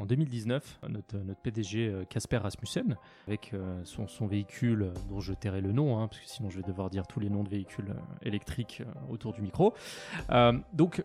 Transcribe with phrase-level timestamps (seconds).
[0.00, 3.52] en 2019, notre, PDG Casper Rasmussen, avec
[3.84, 6.90] son, son, véhicule dont je tairai le nom, hein, parce que sinon je vais devoir
[6.90, 9.74] dire tous les noms de véhicules électriques autour du micro.
[10.72, 11.04] donc,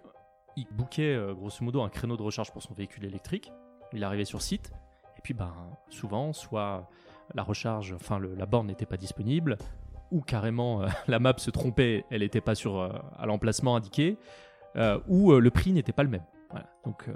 [0.58, 3.52] il bookait grosso modo un créneau de recharge pour son véhicule électrique.
[3.94, 4.72] Il arrivait sur site,
[5.18, 5.54] et puis ben,
[5.90, 6.90] souvent, soit
[7.34, 9.58] la recharge, enfin la borne n'était pas disponible,
[10.12, 14.18] ou carrément euh, la map se trompait, elle n'était pas sur, euh, à l'emplacement indiqué,
[14.76, 16.26] euh, ou le prix n'était pas le même.
[16.86, 17.10] Donc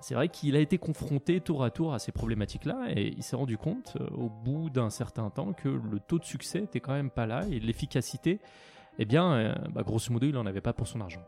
[0.00, 3.36] c'est vrai qu'il a été confronté tour à tour à ces problématiques-là et il s'est
[3.36, 7.10] rendu compte au bout d'un certain temps que le taux de succès était quand même
[7.10, 8.40] pas là et l'efficacité,
[8.98, 11.22] eh bien, bah, grosso modo, il n'en avait pas pour son argent.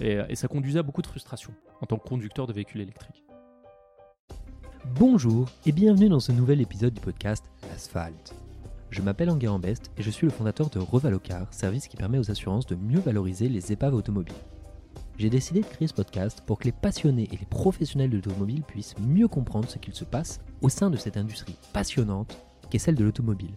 [0.00, 3.24] Et, et ça conduisait à beaucoup de frustration en tant que conducteur de véhicules électriques.
[4.94, 8.34] Bonjour et bienvenue dans ce nouvel épisode du podcast L'Asphalte.
[8.90, 12.30] Je m'appelle Enguerrand Best et je suis le fondateur de Revalocar, service qui permet aux
[12.30, 14.34] assurances de mieux valoriser les épaves automobiles.
[15.18, 18.62] J'ai décidé de créer ce podcast pour que les passionnés et les professionnels de l'automobile
[18.62, 22.36] puissent mieux comprendre ce qu'il se passe au sein de cette industrie passionnante
[22.68, 23.56] qu'est celle de l'automobile.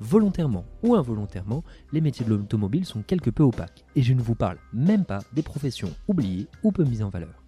[0.00, 4.34] Volontairement ou involontairement, les métiers de l'automobile sont quelque peu opaques et je ne vous
[4.34, 7.44] parle même pas des professions oubliées ou peu mises en valeur.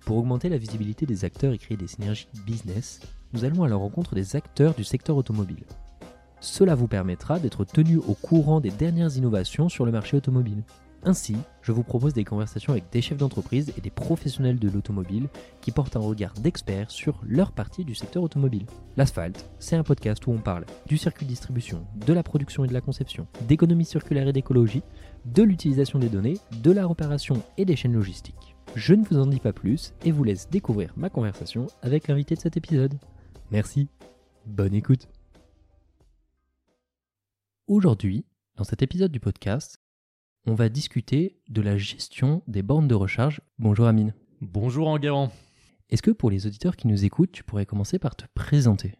[0.00, 3.00] Pour augmenter la visibilité des acteurs et créer des synergies business,
[3.34, 5.64] nous allons à la rencontre des acteurs du secteur automobile.
[6.40, 10.62] Cela vous permettra d'être tenu au courant des dernières innovations sur le marché automobile.
[11.04, 15.28] Ainsi, je vous propose des conversations avec des chefs d'entreprise et des professionnels de l'automobile
[15.60, 18.66] qui portent un regard d'experts sur leur partie du secteur automobile.
[18.96, 22.68] L'asphalte, c'est un podcast où on parle du circuit de distribution, de la production et
[22.68, 24.82] de la conception, d'économie circulaire et d'écologie,
[25.24, 28.56] de l'utilisation des données, de la réparation et des chaînes logistiques.
[28.74, 32.34] Je ne vous en dis pas plus et vous laisse découvrir ma conversation avec l'invité
[32.34, 32.98] de cet épisode.
[33.52, 33.88] Merci,
[34.46, 35.08] bonne écoute.
[37.68, 38.24] Aujourd'hui,
[38.56, 39.78] dans cet épisode du podcast,
[40.48, 43.42] on va discuter de la gestion des bornes de recharge.
[43.58, 44.14] Bonjour Amine.
[44.40, 45.30] Bonjour Enguerrand.
[45.90, 48.94] Est-ce que pour les auditeurs qui nous écoutent, tu pourrais commencer par te présenter?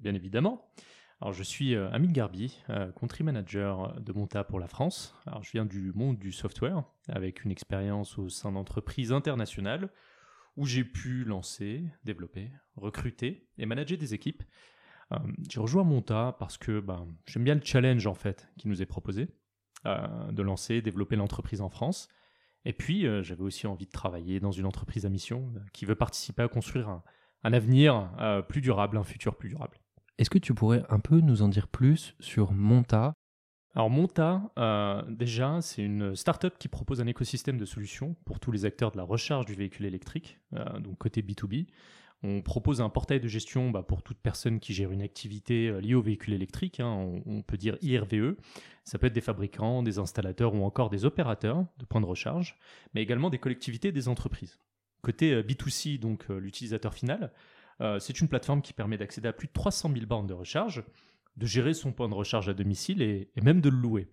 [0.00, 0.72] Bien évidemment.
[1.20, 5.14] Alors, je suis euh, Amine Garbi, euh, country manager de Monta pour la France.
[5.26, 9.90] Alors, je viens du monde du software avec une expérience au sein d'entreprises internationales
[10.56, 14.42] où j'ai pu lancer, développer, recruter et manager des équipes
[15.12, 15.16] euh,
[15.48, 18.86] j'ai rejoint Monta parce que ben, j'aime bien le challenge en fait qui nous est
[18.86, 19.28] proposé
[19.84, 22.08] de lancer, développer l'entreprise en France.
[22.64, 25.94] Et puis euh, j'avais aussi envie de travailler dans une entreprise à mission qui veut
[25.94, 27.02] participer à construire un,
[27.44, 28.10] avenir
[28.48, 29.78] plus durable, un futur plus durable.
[30.18, 33.14] Est-ce que tu pourrais un peu nous en dire plus sur Monta?
[33.74, 34.50] Alors Monta,
[35.08, 38.96] déjà, c'est une startup qui propose un écosystème de solutions pour tous les acteurs de
[38.96, 40.40] la recharge du véhicule électrique,
[40.80, 41.68] donc côté B2B.
[42.24, 45.80] On propose un portail de gestion bah, pour toute personne qui gère une activité euh,
[45.80, 46.80] liée au véhicule électrique.
[46.80, 47.20] Hein.
[47.26, 48.34] on, peut dire IRVE.
[48.84, 52.58] Ça peut être des fabricants, des installateurs ou encore des opérateurs de points de recharge,
[52.94, 54.58] mais également des collectivités et des entreprises.
[55.02, 57.32] Côté euh, B2C, donc euh, l'utilisateur final,
[58.00, 60.82] c'est une plateforme qui permet d'accéder à plus de 300 000 bornes de recharge,
[61.36, 64.08] de gérer son point de recharge à domicile et même de le louer.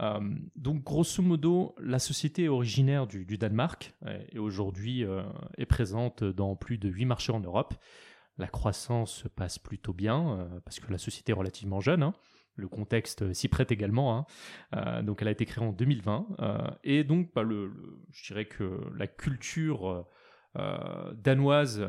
[0.00, 0.20] Euh,
[0.56, 5.22] donc grosso modo, la société est originaire du, Danemark euh, et aujourd'hui euh,
[5.56, 7.74] est présente dans plus de 8 marchés en Europe.
[8.38, 12.02] La croissance se passe plutôt bien parce que la société est relativement jeune.
[12.02, 12.14] Hein.
[12.56, 14.26] Le contexte s'y prête également.
[14.72, 15.02] Hein.
[15.04, 17.72] donc elle a été créée en 2020 et donc bah, le,
[18.10, 20.04] je dirais que la culture
[21.14, 21.86] danoise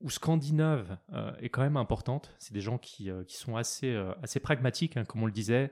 [0.00, 0.98] ou scandinave
[1.38, 2.34] est quand même importante.
[2.40, 3.94] C'est des gens qui, sont assez,
[4.24, 5.70] assez pragmatiques, hein, comme on le disait.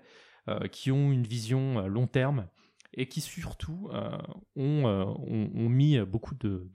[0.49, 2.49] Euh, qui ont une vision euh, long terme
[2.95, 4.19] et qui surtout euh,
[4.57, 6.69] ont, mis beaucoup de,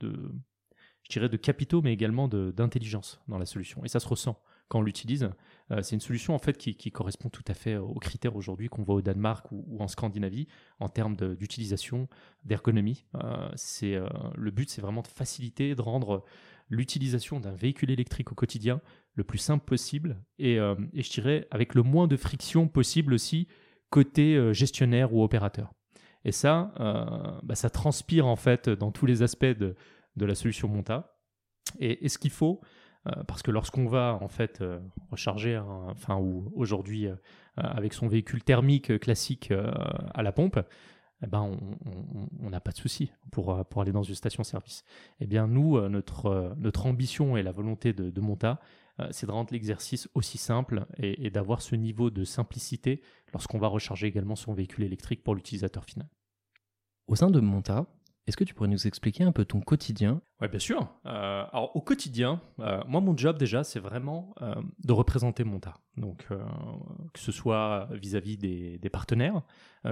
[1.04, 3.84] je dirais, de capitaux, mais également d'intelligence dans la solution.
[3.84, 5.30] Et ça se ressent quand on l'utilise.
[5.82, 8.96] c'est une solution en fait qui, correspond tout à fait aux critères aujourd'hui qu'on voit
[8.96, 10.48] au Danemark ou, en Scandinavie
[10.80, 12.10] en termes d'utilisation,
[12.44, 13.06] d'ergonomie.
[13.14, 16.26] le but, c'est vraiment de faciliter, de rendre
[16.70, 18.82] l'utilisation d'un véhicule électrique au quotidien
[19.18, 23.48] le plus simple possible et, euh, je dirais avec le moins de friction possible aussi
[23.90, 25.74] côté euh, gestionnaire ou opérateur.
[26.24, 27.06] Et ça, euh,
[27.44, 29.76] bah, ça transpire en fait dans tous les aspects de,
[30.16, 31.18] la solution Monta.
[31.80, 32.62] Et, ce qu'il faut,
[33.28, 34.64] parce que lorsqu'on va en fait
[35.12, 37.08] recharger, enfin ou aujourd'hui
[37.56, 39.54] avec son véhicule thermique classique
[40.14, 40.60] à la pompe,
[41.24, 41.52] eh ben
[42.42, 44.84] on n'a pas de souci pour, pour aller dans une station-service.
[45.20, 48.60] Eh bien, nous, notre, notre ambition et la volonté de, de Monta,
[49.12, 53.02] c'est de rendre l'exercice aussi simple et, d'avoir ce niveau de simplicité
[53.34, 56.08] lorsqu'on va recharger également son véhicule électrique pour l'utilisateur final.
[57.08, 57.86] Au sein de Monta,
[58.26, 60.22] est-ce que tu pourrais nous expliquer un peu ton quotidien?
[60.42, 60.90] Oui, bien sûr.
[61.06, 64.36] Euh, alors, au quotidien, euh, moi, mon job déjà, c'est vraiment
[64.84, 65.76] de représenter Monta.
[65.96, 69.44] Donc, que ce soit vis-à-vis des, partenaires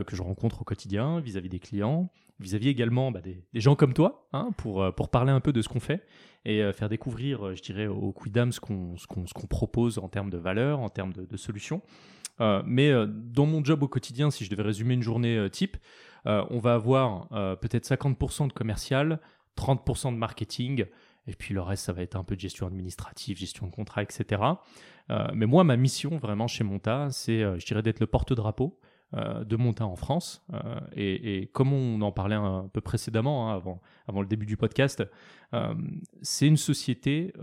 [0.06, 3.93] que je rencontre au quotidien, vis-à-vis des clients, Vous aviez également bah, des, gens comme
[3.93, 6.05] toi hein, pour, pour parler un peu de ce qu'on fait
[6.43, 10.89] et faire découvrir, je dirais, au Quidam ce qu'on propose en termes de valeur, en
[10.89, 11.81] termes de, solutions.
[12.65, 15.77] mais dans mon job au quotidien, si je devais résumer une journée type,
[16.25, 17.29] on va avoir
[17.59, 19.19] peut-être 50% de commercial,
[19.57, 20.85] 30% de marketing,
[21.27, 24.03] et puis le reste, ça va être un peu de gestion administrative, gestion de contrat,
[24.03, 24.41] etc.
[25.09, 28.77] Euh, mais moi, ma mission vraiment chez Monta, c'est, euh, je dirais, d'être le porte-drapeau
[28.83, 30.46] euh, de Monta en France.
[30.96, 35.04] Et, comme on en parlait un peu précédemment, hein, avant, avant le début du podcast,
[36.22, 37.34] c'est une société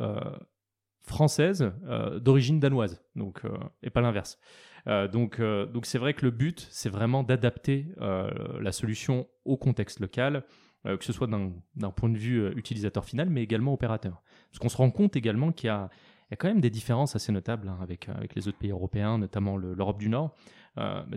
[1.02, 1.72] française
[2.20, 3.42] d'origine danoise, donc,
[3.82, 4.38] et pas l'inverse.
[4.86, 10.44] donc, donc c'est vrai que le but, c'est vraiment d'adapter la solution au contexte local,
[10.84, 14.20] euh, que ce soit d'un point de vue euh, utilisateur final, mais également opérateur.
[14.50, 15.90] Parce qu'on se rend compte également qu'il y, a
[16.36, 19.56] quand même des différences assez notables hein, avec, euh, avec les autres pays européens, notamment
[19.56, 20.34] l'Europe du Nord.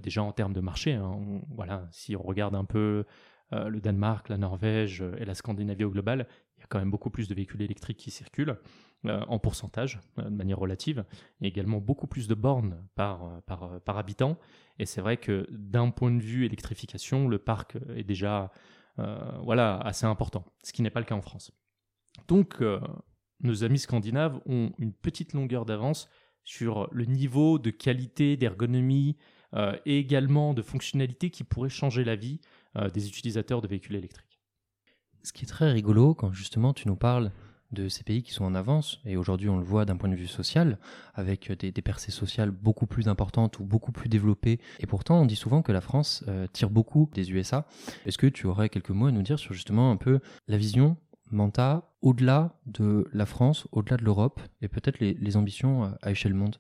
[0.02, 3.06] déjà en termes de marché, hein, voilà, si on regarde un peu
[3.52, 6.28] le Danemark, la Norvège et la Scandinavie au global,
[6.58, 8.58] il y a quand même beaucoup plus de véhicules électriques qui circulent
[9.04, 11.06] en pourcentage, de manière relative,
[11.42, 14.38] et également beaucoup plus de bornes par, par, habitant.
[14.80, 18.52] Et c'est vrai que d'un point de vue électrification, le parc est déjà
[19.00, 21.52] euh, voilà, assez important, ce qui n'est pas le cas en France.
[22.28, 22.80] Donc, euh,
[23.42, 26.10] nos amis scandinaves ont une petite longueur d'avance
[26.44, 29.18] sur le niveau de qualité, d'ergonomie
[29.54, 32.40] euh, et également de fonctionnalité qui pourrait changer la vie
[32.94, 34.42] des utilisateurs de véhicules électriques.
[35.24, 37.32] Ce qui est très rigolo quand justement tu nous parles
[37.72, 40.16] de ces pays qui sont en avance, et aujourd'hui on le voit d'un point de
[40.16, 40.80] vue social,
[41.14, 45.36] avec des, percées sociales beaucoup plus importantes ou beaucoup plus développées, et pourtant on dit
[45.36, 47.68] souvent que la France euh, tire beaucoup des USA.
[48.06, 50.98] Est-ce que tu aurais quelques mots à nous dire sur justement un peu la vision
[51.31, 56.57] Manta au-delà de la France, au-delà de l'Europe, et peut-être les, ambitions à échelle monde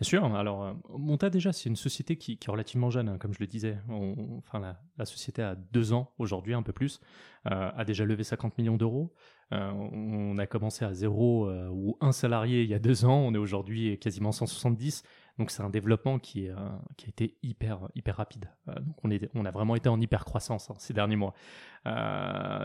[0.00, 0.24] Bien sûr.
[0.34, 3.46] Alors, euh, Monta, déjà, c'est une société qui, est relativement jeune, hein, comme je le
[3.46, 3.78] disais.
[3.88, 4.60] enfin,
[4.98, 7.00] la, société a deux ans aujourd'hui, un peu plus,
[7.46, 9.14] euh, a déjà levé 50 millions d'euros.
[9.52, 13.18] Euh, on a commencé à zéro ou un salarié il y a deux ans.
[13.18, 15.04] On est aujourd'hui quasiment 170.
[15.38, 16.78] Donc, c'est un développement qui, a
[17.08, 18.50] été hyper, hyper rapide.
[18.66, 18.96] donc,
[19.34, 21.34] on, a vraiment été en hyper croissance hein, ces derniers mois.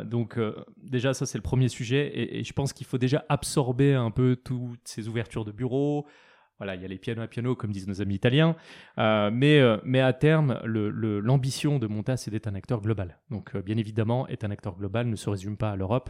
[0.06, 0.40] donc,
[0.78, 2.08] déjà, ça, c'est le premier sujet.
[2.08, 6.06] Et, et je pense qu'il faut déjà absorber un peu toutes ces ouvertures de bureaux.
[6.60, 8.56] Voilà, il y a les pianos à piano, comme disent nos amis italiens.
[8.98, 13.18] Euh, mais, euh, mais à terme, l'ambition de Monta, c'est d'être un acteur global.
[13.32, 16.10] Donc, euh, bien évidemment, être un acteur global ne se résume pas à l'Europe.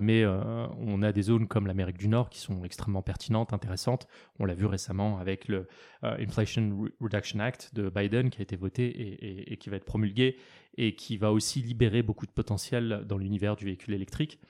[0.00, 4.08] mais on a des zones comme l'Amérique du Nord qui sont extrêmement pertinentes, intéressantes.
[4.40, 5.68] On l'a vu récemment avec le
[6.02, 10.36] Inflation Reduction Act de Biden qui a été voté et, qui va être promulgué
[10.76, 14.40] et qui va aussi libérer beaucoup de potentiel dans l'univers du véhicule électrique.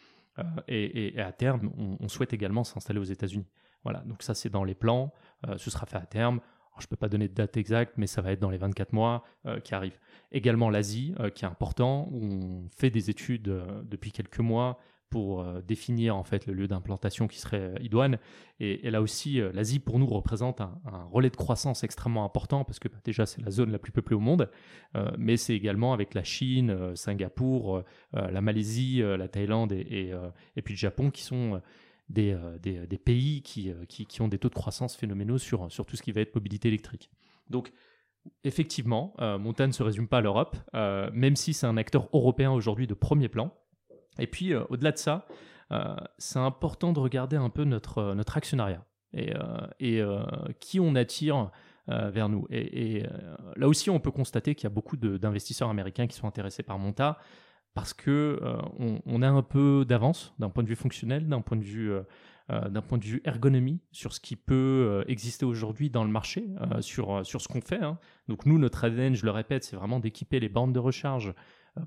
[0.66, 3.48] Et, à terme, on souhaite également s'installer aux États-Unis.
[3.88, 5.14] Voilà, donc ça c'est dans les plans,
[5.48, 6.40] euh, ce sera fait à terme.
[6.78, 8.92] je ne peux pas donner de date exacte, mais ça va être dans les 24
[8.92, 9.98] mois euh, qui arrivent.
[10.30, 13.50] Également l'Asie, euh, qui est important, où on fait des études
[13.84, 18.18] depuis quelques mois pour définir en fait le lieu d'implantation qui serait idoine.
[18.60, 20.78] Et, là aussi, l'Asie pour nous représente un,
[21.10, 24.16] relais de croissance extrêmement important parce que bah, déjà c'est la zone la plus peuplée
[24.16, 24.50] au monde,
[25.16, 30.12] mais c'est également avec la Chine, Singapour, la Malaisie, la Thaïlande et,
[30.56, 31.62] et, puis le Japon qui sont
[32.08, 35.38] des, euh, des, des pays qui, euh, qui, qui, ont des taux de croissance phénoménaux
[35.38, 37.10] sur, sur tout ce qui va être mobilité électrique.
[37.50, 37.72] Donc,
[38.44, 42.50] effectivement, euh, Monta ne se résume pas à l'Europe, même si c'est un acteur européen
[42.50, 43.54] aujourd'hui de premier plan.
[44.18, 45.26] Et puis, au-delà de ça,
[46.18, 48.84] c'est important de regarder un peu notre, notre actionnariat
[49.14, 49.32] et,
[49.80, 50.02] et
[50.60, 51.50] qui on attire
[51.86, 52.46] vers nous.
[52.50, 53.06] Et, et
[53.56, 56.78] là aussi, on peut constater qu'il y a beaucoup d'investisseurs américains qui sont intéressés par
[56.78, 57.18] Monta
[57.74, 61.56] parce que euh, on, a un peu d'avance d'un point de vue fonctionnel, d'un point
[61.56, 62.02] de vue euh,
[62.50, 66.46] euh, d'un point de vue ergonomie sur ce qui peut exister aujourd'hui dans le marché,
[66.80, 67.82] sur, sur ce qu'on fait.
[67.82, 67.98] Hein.
[68.26, 71.34] Donc nous, notre ADN, je le répète, c'est vraiment d'équiper les bandes de recharge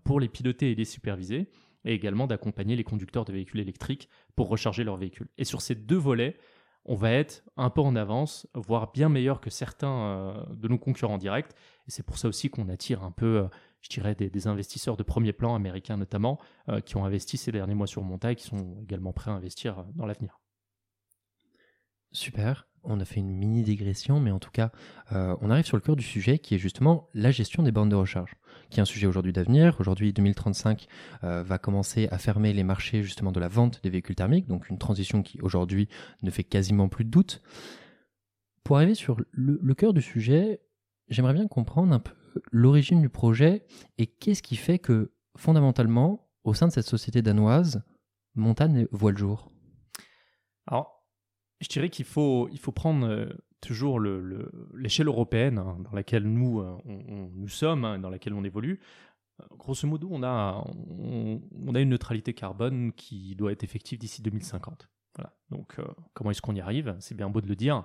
[0.03, 1.49] pour les piloter et les superviser,
[1.83, 5.27] et également d'accompagner les conducteurs de véhicules électriques pour recharger leurs véhicules.
[5.39, 6.37] Et sur ces deux volets,
[6.85, 11.17] on va être un peu en avance, voire bien meilleur que certains de nos concurrents
[11.17, 11.51] directs.
[11.87, 13.47] Et c'est pour ça aussi qu'on attire un peu
[13.81, 17.75] je dirais, des, investisseurs de premier plan américains notamment, euh, qui ont investi ces derniers
[17.75, 20.39] mois sur Monta et qui sont également prêts à investir euh, dans l'avenir.
[22.11, 24.71] Super, on a fait une mini digression, mais en tout cas,
[25.13, 27.89] euh, on arrive sur le cœur du sujet qui est justement la gestion des bornes
[27.89, 28.35] de recharge,
[28.69, 29.77] qui est un sujet aujourd'hui d'avenir.
[29.79, 30.87] Aujourd'hui, 2035
[31.21, 34.77] va commencer à fermer les marchés justement de la vente des véhicules thermiques, donc une
[34.77, 35.87] transition qui aujourd'hui
[36.21, 37.41] ne fait quasiment plus de doute.
[38.65, 40.59] Pour arriver sur le cœur du sujet,
[41.07, 42.13] j'aimerais bien comprendre un peu
[42.51, 43.65] l'origine du projet
[43.97, 47.83] et qu'est-ce qui fait que fondamentalement, au sein de cette société danoise,
[48.35, 49.51] Montagne voit le jour?
[50.67, 51.05] Alors,
[51.59, 53.29] je dirais qu'il faut, il faut prendre euh,
[53.61, 58.79] toujours l'échelle européenne hein, dans laquelle nous, euh, nous sommes, hein, dans laquelle on évolue.
[59.57, 64.87] Grosso modo, on a, on, a une neutralité carbone qui doit être effective d'ici 2050.
[65.49, 65.75] Donc,
[66.13, 66.95] comment est-ce qu'on y arrive?
[66.99, 67.83] C'est bien beau de le dire.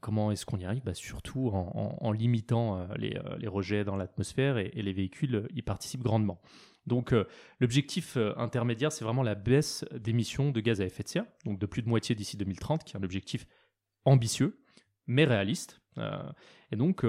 [0.00, 0.84] comment est-ce qu'on y arrive?
[0.84, 3.18] Bah, Surtout en, limitant les,
[3.48, 6.40] rejets dans l'atmosphère et, les véhicules y participent grandement.
[6.86, 7.24] Donc euh,
[7.60, 11.58] l'objectif euh, intermédiaire, c'est vraiment la baisse d'émissions de gaz à effet de serre, donc
[11.58, 13.46] de plus de moitié d'ici 2030, qui est un objectif
[14.04, 14.62] ambitieux,
[15.06, 15.80] mais réaliste.
[15.98, 16.22] Euh,
[16.72, 17.06] et donc,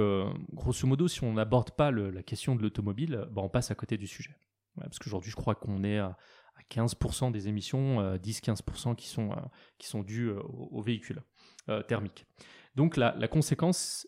[0.53, 3.97] grosso modo, si on n'aborde pas la question de l'automobile, bah, on passe à côté
[3.97, 4.35] du sujet.
[4.79, 6.17] parce qu'aujourd'hui, je crois qu'on est à,
[6.71, 9.29] 15% des émissions, 10-15% qui sont,
[9.77, 11.21] qui sont dues aux, véhicules
[11.87, 12.25] thermiques.
[12.75, 14.07] Donc la, la conséquence,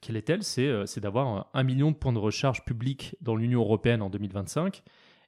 [0.00, 0.42] quelle est-elle?
[0.42, 4.82] C'est d'avoir un million de points de recharge publics dans l'Union européenne en 2025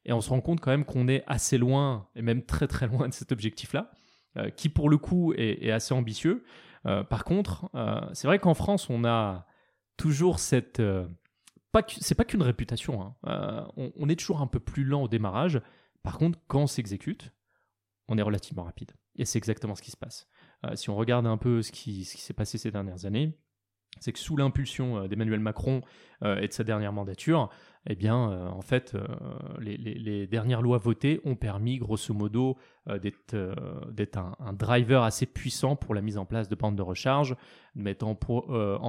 [0.06, 2.86] et on se rend compte quand même qu'on est assez loin, et même très très
[2.86, 3.90] loin de cet objectif-là,
[4.36, 6.44] euh, qui pour le coup est, assez ambitieux.
[6.86, 9.46] Euh, par contre, euh, c'est vrai qu'en France, on a
[9.96, 10.82] toujours cette...
[12.00, 13.68] c'est pas qu'une réputation, hein.
[13.76, 15.60] on, est toujours un peu plus lent au démarrage.
[16.04, 17.32] Par contre, quand on s'exécute,
[18.06, 18.92] on est relativement rapide.
[19.16, 20.28] Et c'est exactement ce qui se passe.
[20.74, 23.36] si on regarde un peu ce qui, s'est passé ces dernières années,
[24.00, 25.80] c'est que sous l'impulsion d'Emmanuel Macron
[26.22, 27.50] et de sa dernière mandature,
[27.86, 29.06] eh bien, euh, en fait, euh,
[29.60, 32.56] les, dernières lois votées ont permis, grosso modo,
[32.88, 37.36] euh, d'être un, driver assez puissant pour la mise en place de bandes de recharge,
[37.74, 38.14] de mettre en,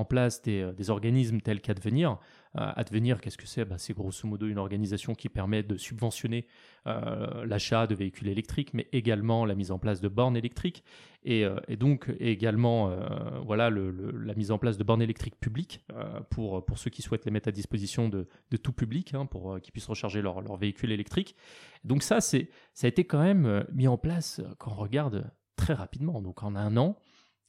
[0.05, 2.19] place des, organismes tels qu'Advenir.
[2.55, 3.65] Advenir, qu'est-ce que c'est?
[3.65, 6.47] Bah, C'est grosso modo une organisation qui permet de subventionner
[6.85, 10.83] l'achat de véhicules électriques, mais également la mise en place de bornes électriques,
[11.23, 11.45] et,
[11.79, 12.95] donc également
[13.43, 15.83] voilà, la mise en place de bornes électriques publiques
[16.29, 19.59] pour, pour ceux qui souhaitent les mettre à disposition de, tout public hein, pour euh,
[19.59, 21.35] qu'ils puissent recharger leur, leur, véhicule électrique.
[21.83, 24.75] Donc ça, c'est, ça a été quand même euh, mis en place euh, quand on
[24.75, 26.21] regarde très rapidement.
[26.21, 26.97] Donc en un an,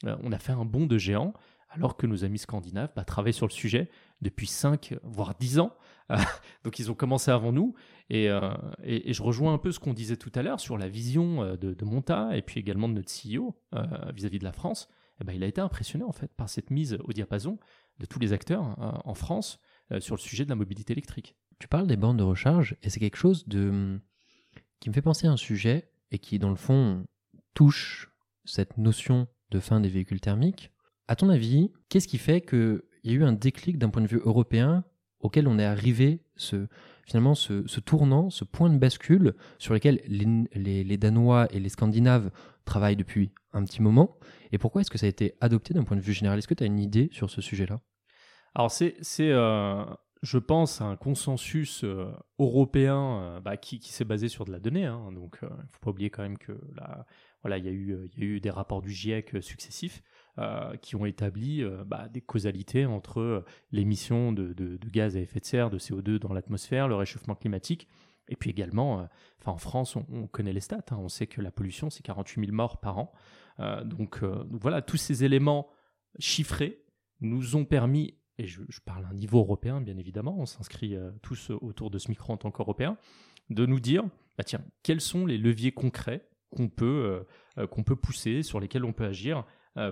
[0.04, 1.32] on a fait un bond de géant,
[1.70, 3.88] alors que nos amis scandinaves bah, travaillent sur le sujet
[4.22, 5.74] depuis 5, voire 10 ans.
[6.64, 7.74] donc ils ont commencé avant nous.
[8.08, 8.28] Et,
[8.84, 11.84] et, je rejoins un peu ce qu'on disait tout à l'heure sur la vision de,
[11.84, 13.56] Monta et puis également de notre CEO
[14.14, 14.88] vis-à-vis de la France.
[15.20, 17.58] Eh ben, il a été impressionné en fait par cette mise au diapason
[17.98, 19.58] de tous les acteurs en France
[19.92, 21.36] euh, sur le sujet de la mobilité électrique.
[21.60, 25.30] Tu parles des bandes de recharge et c'est quelque chose qui me fait penser à
[25.30, 27.06] un sujet et qui dans le fond
[27.54, 28.10] touche
[28.44, 30.72] cette notion de fin des véhicules thermiques.
[31.08, 32.40] À ton avis, qu'est-ce qui fait
[33.06, 34.84] qu'il y a eu un déclic d'un point de vue européen
[35.20, 36.66] auquel on est arrivé, ce,
[37.06, 42.30] finalement ce, tournant, ce point de bascule sur lequel les, Danois et les Scandinaves
[42.64, 44.18] travaillent depuis un petit moment
[44.50, 46.38] Et pourquoi est-ce que ça a été adopté d'un point de vue général?
[46.38, 47.80] Est-ce que tu as une idée sur ce sujet-là?
[48.56, 49.84] Alors c'est, euh,
[50.22, 52.10] je pense, un consensus euh,
[52.40, 54.86] européen euh, bah, qui, s'est basé sur de la donnée.
[54.86, 55.12] Hein.
[55.12, 56.58] donc il ne faut pas oublier quand même que
[57.42, 60.02] voilà, il y a eu des rapports du GIEC successifs
[60.82, 65.78] qui ont établi bah, des causalités entre l'émission de, gaz à effet de serre, de
[65.78, 67.88] CO2 dans l'atmosphère, le réchauffement climatique.
[68.28, 69.08] Et puis également,
[69.46, 70.84] en France, on, connaît les stats.
[70.90, 70.98] Hein.
[70.98, 73.12] on sait que la pollution, c'est 48 000 morts par an.
[73.84, 75.68] donc, voilà, tous ces éléments
[76.18, 76.82] chiffrés
[77.20, 81.10] nous ont permis et je, parle à un niveau européen, bien évidemment, on s'inscrit euh,
[81.22, 82.98] tous autour de ce micro en tant qu'Européens,
[83.48, 84.04] de nous dire,
[84.36, 88.60] bah tiens, quels sont les leviers concrets qu'on peut, euh, euh, qu'on peut pousser, sur
[88.60, 89.44] lesquels on peut agir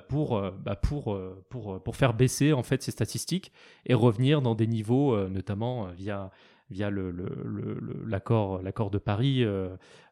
[0.09, 3.53] pour, bah pour, pour, pour faire baisser en fait ces statistiques
[3.87, 6.31] et revenir dans des niveaux, notamment via,
[6.71, 9.45] via l'accord le, l'accord de Paris.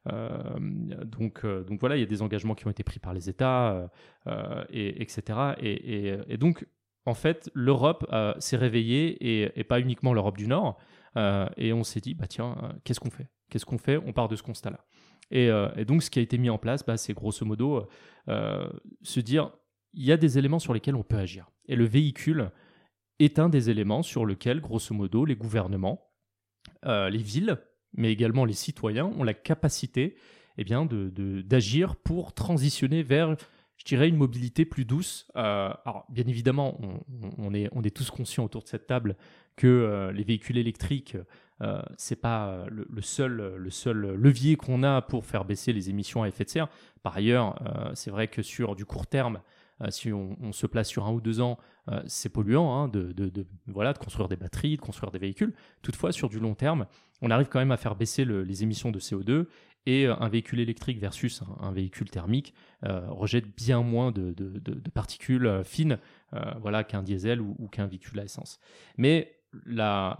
[0.06, 3.90] donc, donc voilà, il y a des engagements qui ont été pris par les États,
[4.70, 5.54] et, etc.
[5.60, 6.66] Et, et, donc,
[7.04, 10.78] en fait, l'Europe euh, s'est réveillée et, pas uniquement l'Europe du Nord.
[11.16, 13.28] Euh, et on s'est dit, bah tiens, euh, qu'est-ce qu'on fait?
[13.50, 13.96] Qu'est-ce qu'on fait?
[13.96, 14.84] On part de ce constat-là.
[15.30, 15.50] Et,
[15.86, 17.88] donc, ce qui a été mis en place, bah, c'est grosso modo
[18.26, 19.50] se dire,
[19.94, 21.50] il y a des éléments sur lesquels on peut agir.
[21.66, 22.50] Et le véhicule
[23.18, 26.08] est un des éléments sur lesquels, grosso modo, les gouvernements,
[26.84, 27.58] les villes,
[27.92, 30.16] mais également les citoyens ont la capacité
[30.58, 33.36] eh bien, d'agir pour transitionner vers
[33.82, 35.26] je dirais, une mobilité plus douce.
[35.36, 36.78] Euh, alors, bien évidemment,
[37.38, 39.16] on, est, on est tous conscients autour de cette table
[39.56, 41.16] que euh, les véhicules électriques,
[41.62, 46.22] euh, c'est pas le, seul, le seul levier qu'on a pour faire baisser les émissions
[46.22, 46.68] à effet de serre.
[47.02, 47.58] Par ailleurs,
[47.94, 49.40] c'est vrai que sur du court terme,
[49.90, 51.58] si on, se place sur un ou deux ans,
[52.06, 55.54] c'est polluant hein, de, voilà, de construire des batteries, de construire des véhicules.
[55.82, 56.86] Toutefois, sur du long terme,
[57.20, 59.46] on arrive quand même à faire baisser les émissions de CO2
[59.86, 64.34] et euh, un véhicule électrique versus un, véhicule thermique euh, rejette bien moins de,
[64.94, 65.98] particules euh, fines
[66.60, 68.58] voilà, qu'un diesel ou, qu'un véhicule à essence.
[68.96, 69.36] Mais
[69.66, 70.16] la,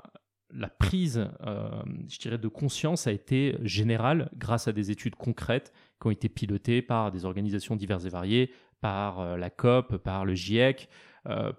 [0.51, 6.09] la prise, je dirais, de conscience a été générale grâce à des études concrètes qui
[6.09, 8.53] ont été pilotées par des organisations diverses et variées,
[8.83, 10.91] par la COP, par le GIEC,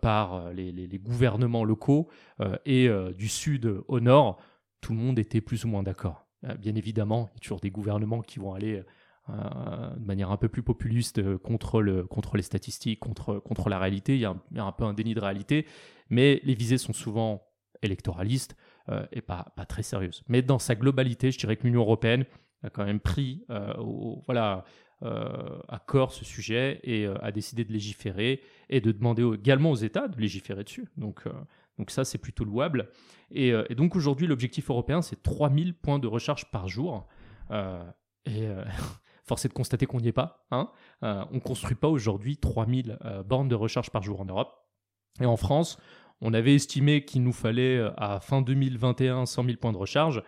[0.01, 2.09] par les, les, gouvernements locaux
[2.65, 4.39] et du sud au nord
[4.81, 6.27] tout le monde était plus ou moins d'accord.
[6.59, 8.83] bien évidemment, il y a toujours des gouvernements qui vont aller
[9.29, 14.15] de manière un peu plus populiste contre, le, contre les statistiques, contre, la réalité.
[14.15, 15.65] Il y, a un, peu un déni de réalité,
[16.09, 17.47] mais les visées sont souvent
[17.81, 18.57] électoralistes
[19.13, 20.23] et pas, très sérieuses.
[20.27, 22.25] Mais dans sa globalité, je dirais que l'Union européenne
[22.63, 23.45] a quand même pris
[24.25, 24.61] voilà, euh,
[25.03, 29.75] à corps ce sujet et euh, a décidé de légiférer et de demander également aux
[29.75, 30.87] États de légiférer dessus.
[30.97, 31.31] Donc, euh,
[31.77, 32.89] donc ça, c'est plutôt louable.
[33.31, 37.07] Et, donc aujourd'hui, l'objectif européen, c'est 3000 points de recharge par jour.
[37.51, 38.47] et
[39.23, 40.45] force est de constater qu'on n'y est pas.
[40.51, 40.69] Hein
[41.01, 44.53] on ne construit pas aujourd'hui 3000 bornes de recharge par jour en Europe.
[45.19, 45.79] Et en France,
[46.21, 50.21] on avait estimé qu'il nous fallait à fin 2021 100 000 points de recharge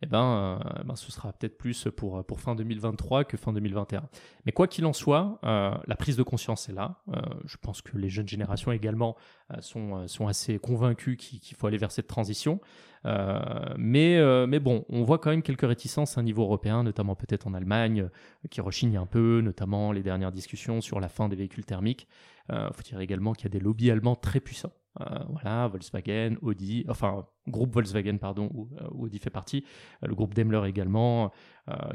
[0.00, 4.08] eh ben, euh, ben, ce sera peut-être plus pour, pour fin 2023 que fin 2021.
[4.46, 7.02] Mais quoi qu'il en soit, euh, la prise de conscience est là.
[7.08, 9.16] Euh, je pense que les jeunes générations également
[9.60, 12.60] sont, sont assez convaincus qu'il faut aller vers cette transition.
[13.04, 17.46] mais, mais bon, on voit quand même quelques réticences à un niveau européen, notamment peut-être
[17.46, 18.08] en Allemagne,
[18.50, 22.06] qui rechigne un peu, notamment les dernières discussions sur la fin des véhicules thermiques.
[22.50, 26.36] Il faut dire également qu'il y a des lobbies allemands très puissants euh, voilà, Volkswagen,
[26.42, 29.64] Audi, enfin, groupe Volkswagen, pardon, où, euh, Audi fait partie,
[30.02, 31.32] euh, le groupe Daimler également,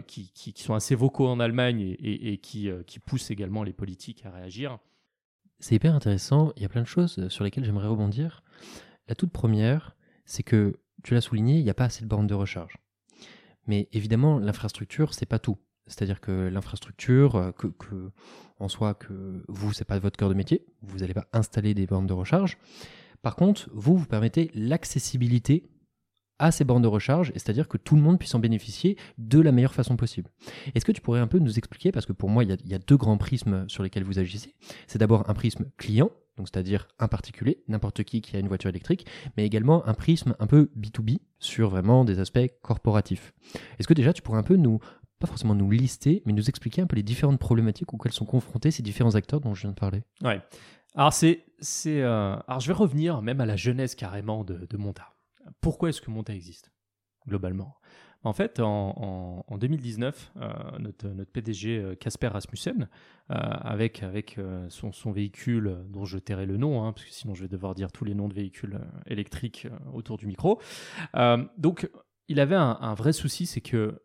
[0.06, 4.30] qui, qui, sont assez vocaux en Allemagne et, qui, qui poussent également les politiques à
[4.30, 4.78] réagir.
[5.60, 8.44] C'est hyper intéressant, il y a plein de choses sur lesquelles j'aimerais rebondir.
[9.08, 9.96] La toute première,
[10.26, 12.78] c'est que, tu l'as souligné, il n'y a pas assez de bornes de recharge.
[13.66, 15.58] Mais évidemment, l'infrastructure, c'est pas tout.
[15.88, 18.12] C'est-à-dire que l'infrastructure, que, que,
[18.60, 21.86] en soi que vous, c'est pas votre cœur de métier, vous n'allez pas installer des
[21.86, 22.58] bornes de recharge.
[23.22, 25.70] Par contre, vous, vous permettez l'accessibilité
[26.40, 29.52] à ces bornes de recharge, c'est-à-dire que tout le monde puisse en bénéficier de la
[29.52, 30.30] meilleure façon possible.
[30.76, 32.80] Est-ce que tu pourrais un peu nous expliquer, parce que pour moi, il y a,
[32.80, 34.56] deux grands prismes sur lesquels vous agissez.
[34.88, 38.70] C'est d'abord un prisme client, donc c'est-à-dire un particulier, n'importe qui qui a une voiture
[38.70, 39.06] électrique,
[39.38, 43.34] mais également un prisme un peu B2B sur vraiment des aspects corporatifs.
[43.80, 44.80] Est-ce que déjà tu pourrais un peu nous
[45.24, 48.72] pas forcément nous lister, mais nous expliquer un peu les différentes problématiques auxquelles sont confrontés
[48.72, 50.04] ces différents acteurs dont je viens de parler.
[50.22, 50.42] Ouais.
[50.96, 55.16] Alors euh, alors je vais revenir même à la jeunesse carrément de, de Monta.
[55.62, 56.74] Pourquoi est-ce que Monta existe
[57.26, 57.78] globalement?
[58.26, 62.90] En fait, en, en, 2019, euh, notre, notre, PDG Casper euh, Rasmussen,
[63.30, 67.44] avec, avec son, son, véhicule dont je tairai le nom, hein, parce que sinon je
[67.44, 70.60] vais devoir dire tous les noms de véhicules électriques autour du micro.
[71.58, 71.90] donc,
[72.30, 74.02] il avait un vrai souci, c'est que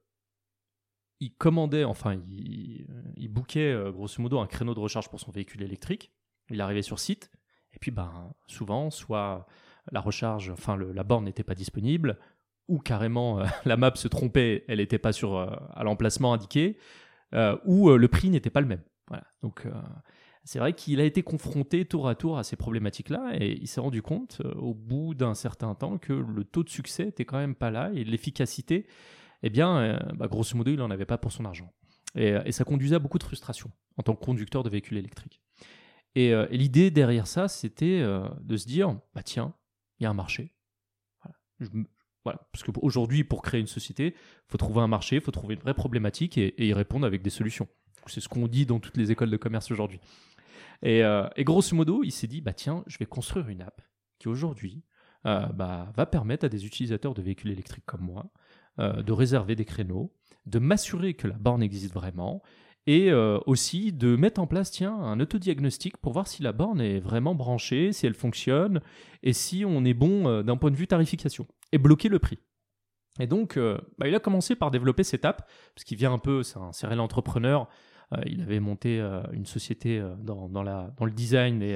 [1.21, 5.33] il commandait, enfin, il, il bookait euh, grosso modo un créneau de recharge pour son
[5.33, 6.13] véhicule électrique.
[6.51, 7.31] Il arrivait sur site,
[7.73, 9.47] et puis ben, souvent, soit
[9.91, 12.19] la recharge, enfin, la borne n'était pas disponible,
[12.69, 16.79] ou carrément euh, la map se trompait, elle n'était pas sur, euh, à l'emplacement indiqué,
[17.67, 18.81] ou le prix n'était pas le même.
[19.09, 19.25] Voilà.
[19.43, 19.67] Donc,
[20.45, 23.83] c'est vrai qu'il a été confronté tour à tour à ces problématiques-là, et il s'est
[23.83, 27.55] rendu compte, au bout d'un certain temps, que le taux de succès était quand même
[27.55, 28.87] pas là, et l'efficacité
[29.43, 31.73] eh bien, euh, bah, grosso modo, il n'en avait pas pour son argent.
[32.17, 35.41] Euh, et, ça conduisait à beaucoup de frustration en tant que conducteur de véhicules électriques.
[36.15, 39.55] Et, euh, l'idée derrière ça, c'était de se dire, bah tiens,
[39.99, 40.55] il y a un marché.
[42.25, 45.61] Parce qu'aujourd'hui, pour créer une société, il faut trouver un marché, il faut trouver une
[45.61, 47.69] vraie problématique et, y répondre avec des solutions.
[48.07, 50.01] C'est ce qu'on dit dans toutes les écoles de commerce aujourd'hui.
[50.83, 51.03] Et,
[51.39, 53.81] grosso modo, il s'est dit, bah tiens, je vais construire une app
[54.19, 54.83] qui aujourd'hui
[55.25, 58.31] bah, va permettre à des utilisateurs de véhicules électriques comme moi
[58.81, 60.13] euh, de réserver des créneaux,
[60.47, 62.43] de m'assurer que la borne existe vraiment
[62.87, 66.81] et euh, aussi de mettre en place tiens, un autodiagnostic pour voir si la borne
[66.81, 68.81] est vraiment branchée, si elle fonctionne
[69.23, 72.39] et si on est bon euh, d'un point de vue tarification et bloquer le prix.
[73.21, 73.59] Et donc,
[73.99, 76.73] bah, il a commencé par développer cette app, parce qu'il vient un peu, c'est un
[76.73, 77.69] serial entrepreneur,
[78.27, 79.01] il avait monté
[79.33, 81.73] une société dans, dans, la, dans, le design et,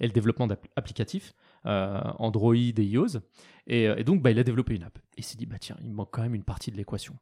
[0.00, 1.32] et le développement d'applicatifs.
[1.66, 3.16] Euh, Android et iOS.
[3.70, 4.98] Euh, et, donc, bah, il a développé une app.
[5.16, 7.16] Et il s'est dit, bah, tiens, il manque quand même une partie de l'équation.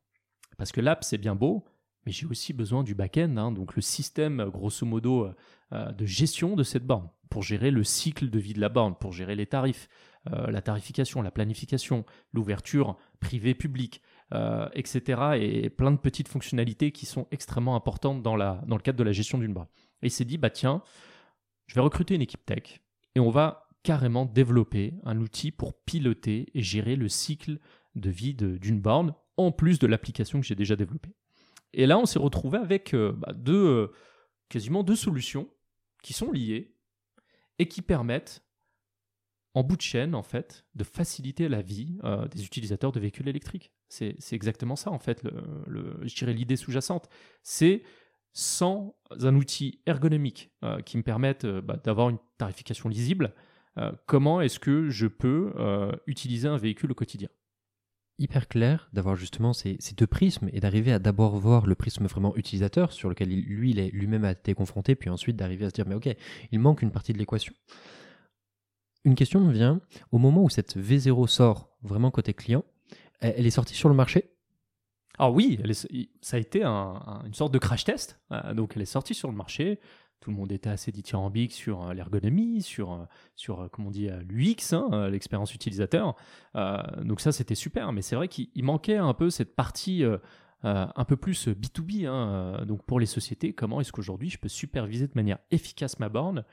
[0.57, 1.65] Parce que l'app, c'est bien beau,
[2.07, 5.31] mais j'ai aussi besoin du back-end, hein, donc le système, grosso modo,
[5.73, 8.95] euh, de gestion de cette borne, pour gérer le cycle de vie de la borne,
[8.95, 9.89] pour gérer les tarifs,
[10.31, 14.03] la tarification, la planification, l'ouverture privée-publique,
[14.75, 15.39] etc.
[15.41, 19.05] Et plein de petites fonctionnalités qui sont extrêmement importantes dans, la, dans le cadre de
[19.05, 19.69] la gestion d'une borne.
[20.03, 20.83] Et il s'est dit, bah tiens,
[21.67, 22.81] je vais recruter une équipe tech
[23.15, 27.59] et on va carrément développer un outil pour piloter et gérer le cycle
[27.95, 31.15] de vie d'une borne, en plus de l'application que j'ai déjà développée.
[31.73, 33.93] Et là, on s'est retrouvé avec euh, bah, deux, euh,
[34.49, 35.49] quasiment deux solutions
[36.03, 36.75] qui sont liées
[37.59, 38.45] et qui permettent,
[39.55, 43.29] en bout de chaîne, en fait, de faciliter la vie euh, des utilisateurs de véhicules
[43.29, 43.73] électriques.
[43.89, 45.23] C'est exactement ça, en fait,
[45.67, 47.09] je dirais l'idée sous-jacente.
[47.43, 47.83] C'est
[48.35, 50.53] sans un outil ergonomique
[50.85, 53.35] qui me permette bah, d'avoir une tarification lisible,
[54.07, 57.29] comment est-ce que je peux euh, utiliser un véhicule au quotidien?
[58.19, 62.07] Hyper clair d'avoir justement ces, ces, deux prismes et d'arriver à d'abord voir le prisme
[62.07, 65.67] vraiment utilisateur sur lequel il, lui, il est lui-même a été confronté, puis ensuite d'arriver
[65.67, 66.09] à se dire mais ok,
[66.51, 67.55] il manque une partie de l'équation.
[69.05, 72.65] Une question me vient, au moment où cette V0 sort vraiment côté client,
[73.21, 74.33] elle est sortie sur le marché?
[75.19, 75.61] Alors oui,
[76.21, 78.21] ça a été une sorte de crash test.
[78.33, 79.81] Euh, donc elle est sortie sur le marché.
[80.21, 83.05] Tout le monde était assez dithyrambique sur euh, l'ergonomie, sur, euh,
[83.37, 86.15] sur comment on dit, l'UX, hein, l'expérience utilisateur.
[87.03, 87.93] donc ça, c'était super.
[87.93, 90.05] Mais c'est vrai qu'il manquait un peu cette partie
[90.63, 92.07] un peu plus B2B.
[92.07, 96.09] Hein, donc pour les sociétés, comment est-ce qu'aujourd'hui je peux superviser de manière efficace ma
[96.09, 96.45] borne?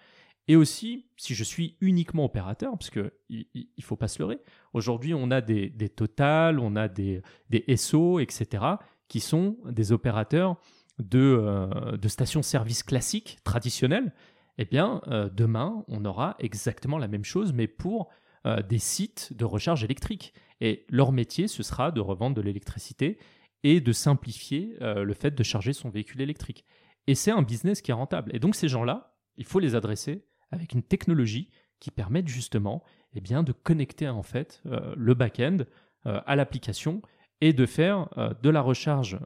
[0.48, 4.40] Et aussi, si je suis uniquement opérateur, parce qu'il ne faut pas se leurrer,
[4.74, 8.64] aujourd'hui on a des, des Total, on a des, des SO, etc.,
[9.08, 10.58] qui sont des opérateurs
[11.00, 14.14] de, euh, de stations-service classiques, traditionnelles.
[14.58, 18.10] Eh bien, euh, demain, on aura exactement la même chose, mais pour
[18.46, 20.34] euh, des sites de recharge électrique.
[20.62, 23.18] Et leur métier, ce sera de revendre de l'électricité
[23.64, 26.66] et de simplifier le fait de charger son véhicule électrique.
[27.08, 28.30] Et c'est un business qui est rentable.
[28.36, 32.84] Et donc ces gens-là, il faut les adresser avec une technologie qui permette justement
[33.16, 35.58] eh bien, de connecter en fait le back-end
[36.04, 37.02] à l'application
[37.42, 38.08] et de faire
[38.40, 39.18] de la recharge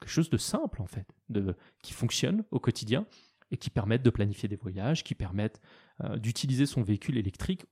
[0.00, 3.06] quelque chose de simple en fait, de, qui fonctionne au quotidien
[3.50, 5.60] et qui permette de planifier des voyages, qui permette
[6.16, 7.66] d'utiliser son véhicule électrique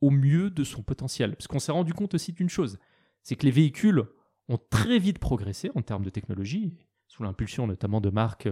[0.00, 1.36] au mieux de son potentiel.
[1.36, 2.78] Parce qu'on s'est rendu compte aussi d'une chose,
[3.22, 4.04] c'est que les véhicules
[4.48, 6.74] ont très vite progressé en termes de technologie
[7.10, 8.48] sous l'impulsion notamment de marques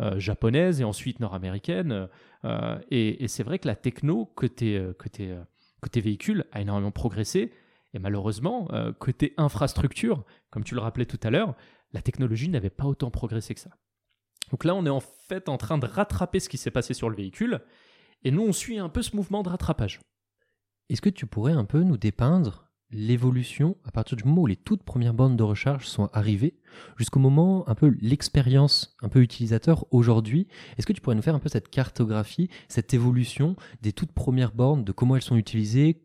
[0.00, 2.08] euh, japonaises et ensuite nord-américaines.
[2.44, 5.34] Euh, et, c'est vrai que la techno côté, euh, côté,
[5.80, 7.52] côté véhicule a énormément progressé.
[7.94, 11.54] Et malheureusement, côté infrastructure, comme tu le rappelais tout à l'heure,
[11.92, 13.70] la technologie n'avait pas autant progressé que ça.
[14.50, 17.08] Donc là, on est en fait en train de rattraper ce qui s'est passé sur
[17.08, 17.60] le véhicule.
[18.22, 20.00] Et nous, on suit un peu ce mouvement de rattrapage.
[20.88, 24.56] Est-ce que tu pourrais un peu nous dépeindre l'évolution à partir du moment où les
[24.56, 26.58] toutes premières bornes de recharge sont arrivées
[26.98, 30.46] jusqu'au moment un peu l'expérience un peu utilisateur aujourd'hui?
[30.76, 34.52] Est-ce que tu pourrais nous faire un peu cette cartographie, cette évolution des toutes premières
[34.52, 36.04] bornes, de comment elles sont utilisées,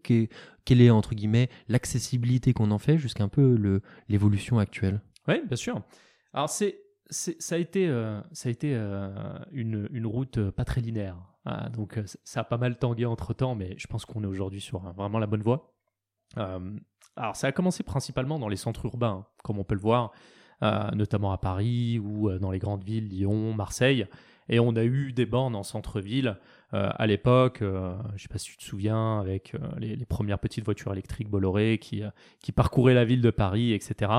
[0.64, 5.02] quelle est entre guillemets l'accessibilité qu'on en fait jusqu'à un peu l'évolution actuelle?
[5.28, 5.82] Oui, bien sûr.
[6.34, 9.10] Alors c'est ça a été, euh, ça a été euh,
[9.52, 11.18] une, une, route pas très linéaire.
[11.46, 14.60] Ah, donc ça a pas mal tangué entre temps, mais je pense qu'on est aujourd'hui
[14.60, 15.74] sur vraiment la bonne voie.
[16.38, 16.78] Euh,
[17.16, 20.12] alors, ça a commencé principalement dans les centres urbains, comme on peut le voir,
[20.64, 24.08] euh, notamment à Paris ou euh, dans les grandes villes, Lyon, Marseille.
[24.50, 26.38] Et on a eu des bornes en centre-ville
[26.74, 30.92] à l'époque, je ne sais pas si tu te souviens, avec les, premières petites voitures
[30.92, 32.04] électriques Bolloré qui,
[32.54, 34.12] parcouraient la ville de Paris, etc.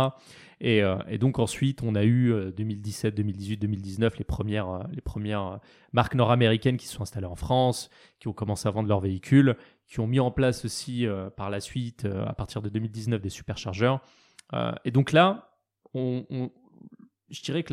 [0.62, 0.82] Et,
[1.18, 5.60] donc ensuite, on a eu 2017, 2018, 2019 les premières, les premières
[5.92, 9.54] marques nord-américaines qui se sont installées en France, qui ont commencé à vendre leurs véhicules
[9.88, 13.20] qui ont mis en place aussi euh, par la suite, euh, à partir de 2019,
[13.20, 14.00] des superchargeurs.
[14.52, 15.50] Euh, et donc là,
[15.94, 17.72] je dirais que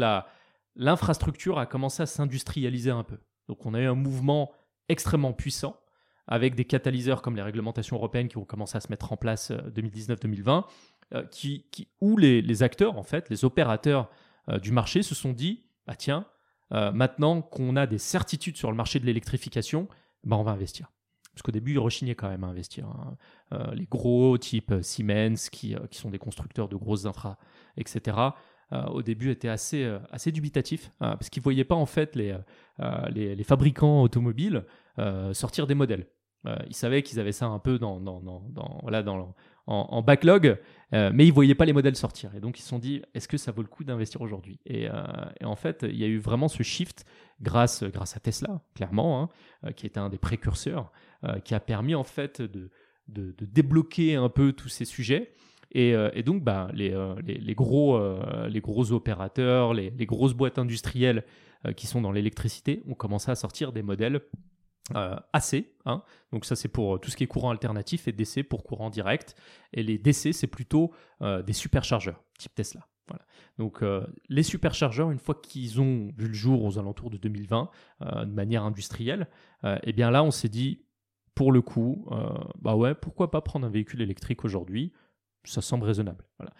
[0.75, 3.17] l'infrastructure a commencé à s'industrialiser un peu.
[3.47, 4.51] Donc on a eu un mouvement
[4.89, 5.79] extrêmement puissant
[6.27, 9.51] avec des catalyseurs comme les réglementations européennes qui ont commencé à se mettre en place
[9.51, 10.63] 2019-2020,
[11.29, 14.09] qui, qui, où les, acteurs, en fait, les opérateurs
[14.59, 16.25] du marché se sont dit, bah tiens,
[16.71, 19.88] maintenant qu'on a des certitudes sur le marché de l'électrification,
[20.23, 20.89] bah on va investir.
[21.35, 22.88] Parce qu'au début, ils rechignaient quand même à investir.
[22.88, 23.17] Hein.
[23.51, 27.38] Euh, les gros, type euh, Siemens, qui, euh, qui, sont des constructeurs de grosses infra,
[27.75, 28.17] etc.,
[28.71, 32.36] au début étaient assez, assez dubitatifs, parce qu'ils ne voyaient pas en fait les,
[33.10, 34.65] les, les fabricants automobiles
[35.34, 36.08] sortir des modèles.
[36.67, 39.36] ils savaient qu'ils avaient ça un peu dans, dans, dans, voilà, dans,
[39.67, 40.60] en, backlog,
[40.91, 42.34] mais ils ne voyaient pas les modèles sortir.
[42.36, 44.60] Et donc ils se sont dit, est-ce que ça vaut le coup d'investir aujourd'hui?
[44.65, 44.89] Et,
[45.43, 47.06] en fait, il y a eu vraiment ce shift
[47.41, 49.32] grâce, grâce à Tesla, clairement,
[49.63, 50.91] hein, qui était un des précurseurs.
[51.25, 52.69] Euh, qui a permis en fait de,
[53.08, 55.34] de, débloquer un peu tous ces sujets.
[55.75, 61.23] Et, euh, et donc, bah, les, euh, les, gros, opérateurs, les, grosses boîtes industrielles
[61.75, 64.21] qui sont dans l'électricité ont commencé à sortir des modèles
[64.93, 65.65] AC.
[65.85, 66.03] Hein.
[66.31, 69.35] Donc ça, c'est pour tout ce qui est courant alternatif et DC pour courant direct.
[69.73, 72.88] Et les DC, c'est plutôt des superchargeurs, type Tesla.
[73.57, 73.83] Donc
[74.29, 77.69] les superchargeurs, une fois qu'ils ont vu le jour aux alentours de 2020,
[78.01, 79.27] de manière industrielle,
[79.63, 80.85] eh bien là, on s'est dit,
[81.35, 82.29] pour le coup, euh,
[82.61, 84.93] bah ouais, pourquoi pas prendre un véhicule électrique aujourd'hui
[85.45, 86.25] Ça semble raisonnable.
[86.38, 86.53] Voilà.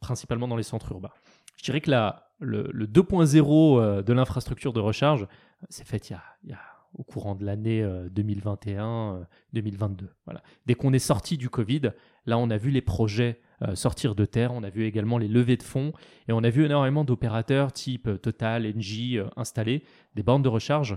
[0.00, 1.12] Principalement dans les centres urbains.
[1.56, 5.26] Je dirais que la, le, 2.0 euh, de l'infrastructure de recharge,
[5.68, 6.16] c'est fait il
[6.48, 6.60] y, a,
[6.94, 8.84] au courant de l'année 2021-2022.
[8.84, 10.42] Euh, voilà.
[10.66, 11.92] Dès qu'on est sorti du Covid,
[12.26, 13.40] là, on a vu les projets
[13.74, 15.92] sortir de terre, on a vu également les levées de fonds
[16.28, 20.96] et on a vu énormément d'opérateurs type Total, Engie installer des bornes de recharge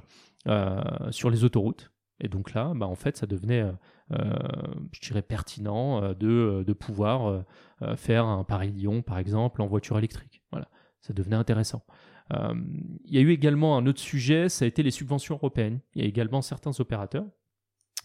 [1.11, 3.65] sur les autoroutes Et donc là, bah, en fait, ça devenait,
[4.11, 7.43] je dirais, pertinent de, de pouvoir
[7.97, 10.41] faire un Paris-Lyon, par exemple, en voiture électrique.
[10.51, 10.69] Voilà,
[11.01, 11.83] ça devenait intéressant.
[12.31, 15.79] il y a eu également un autre sujet, ça a été les subventions européennes.
[15.95, 17.25] Il y a également certains opérateurs,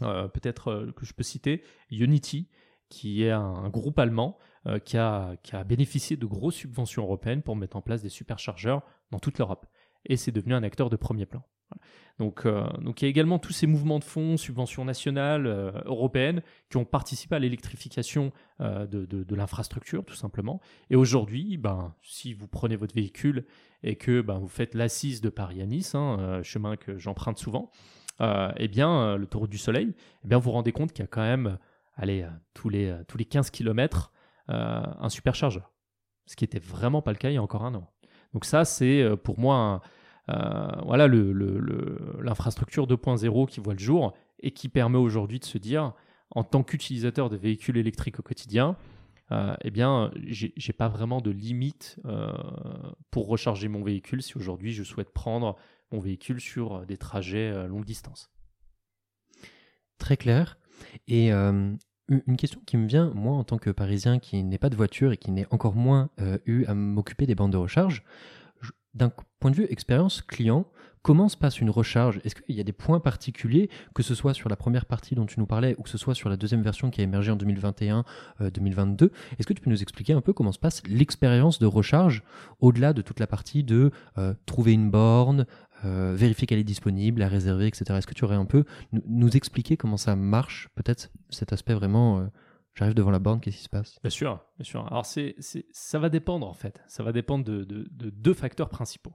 [0.00, 2.48] peut-être que je peux citer, Unity,
[2.88, 4.38] qui est un, groupe allemand
[4.84, 9.38] qui, a, bénéficié de grosses subventions européennes pour mettre en place des superchargeurs dans toute
[9.38, 9.66] l'Europe.
[10.04, 11.42] Et c'est devenu un acteur de premier plan.
[12.18, 15.70] Donc, euh, donc il y a également tous ces mouvements de fonds, subventions nationales, euh,
[15.84, 20.60] européennes, qui ont participé à l'électrification euh, de, l'infrastructure, tout simplement.
[20.90, 23.46] Et aujourd'hui, ben, si vous prenez votre véhicule
[23.84, 27.70] et que ben, vous faites l'assise de Paris à Nice, hein, chemin que j'emprunte souvent,
[28.20, 31.08] eh bien, le Taureau du Soleil, eh bien, vous vous rendez compte qu'il y a
[31.08, 31.58] quand même,
[31.94, 34.10] allez, tous les, tous les 15 km,
[34.48, 35.72] un superchargeur.
[36.26, 37.88] Ce qui n'était vraiment pas le cas il y a encore un an.
[38.34, 39.82] Donc ça, c'est pour moi
[40.28, 45.94] voilà l'infrastructure 2.0 qui voit le jour et qui permet aujourd'hui de se dire,
[46.30, 48.76] en tant qu'utilisateur de véhicules électriques au quotidien,
[49.30, 52.32] euh, eh bien, j'ai pas vraiment de limite euh,
[53.10, 55.56] pour recharger mon véhicule si aujourd'hui je souhaite prendre
[55.92, 58.30] mon véhicule sur des trajets longue distance.
[59.98, 60.58] Très clair.
[61.08, 64.76] Et une question qui me vient, moi en tant que Parisien qui n'ai pas de
[64.76, 66.10] voiture et qui n'ai encore moins
[66.46, 68.02] eu à m'occuper des bandes de recharge,
[68.94, 70.66] d'un point de vue expérience client,
[71.02, 72.20] comment se passe une recharge?
[72.24, 75.26] Est-ce qu'il y a des points particuliers, que ce soit sur la première partie dont
[75.26, 77.36] tu nous parlais ou que ce soit sur la deuxième version qui a émergé en
[77.36, 78.04] 2021-2022
[78.40, 82.22] euh, Est-ce que tu peux nous expliquer un peu comment se passe l'expérience de recharge
[82.60, 85.46] au-delà de toute la partie de euh, trouver une borne,
[85.84, 87.84] euh, vérifier qu'elle est disponible, la réserver, etc.
[87.98, 92.28] Est-ce que tu aurais un peu nous expliquer comment ça marche, peut-être cet aspect vraiment
[92.78, 93.98] J'arrive devant la borne, qu'est-ce qui se passe?
[94.04, 94.86] Bien sûr, bien sûr.
[94.86, 95.34] Alors, c'est,
[95.72, 96.80] ça va dépendre en fait.
[96.86, 99.14] Ça va dépendre de, deux facteurs principaux.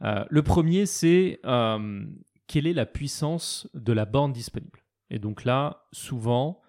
[0.00, 2.06] Euh, le premier, c'est euh,
[2.46, 4.86] quelle est la puissance de la borne disponible?
[5.10, 6.62] Et donc là, souvent,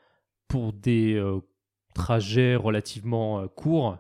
[0.50, 1.40] pour des euh,
[1.94, 3.98] trajets relativement courts,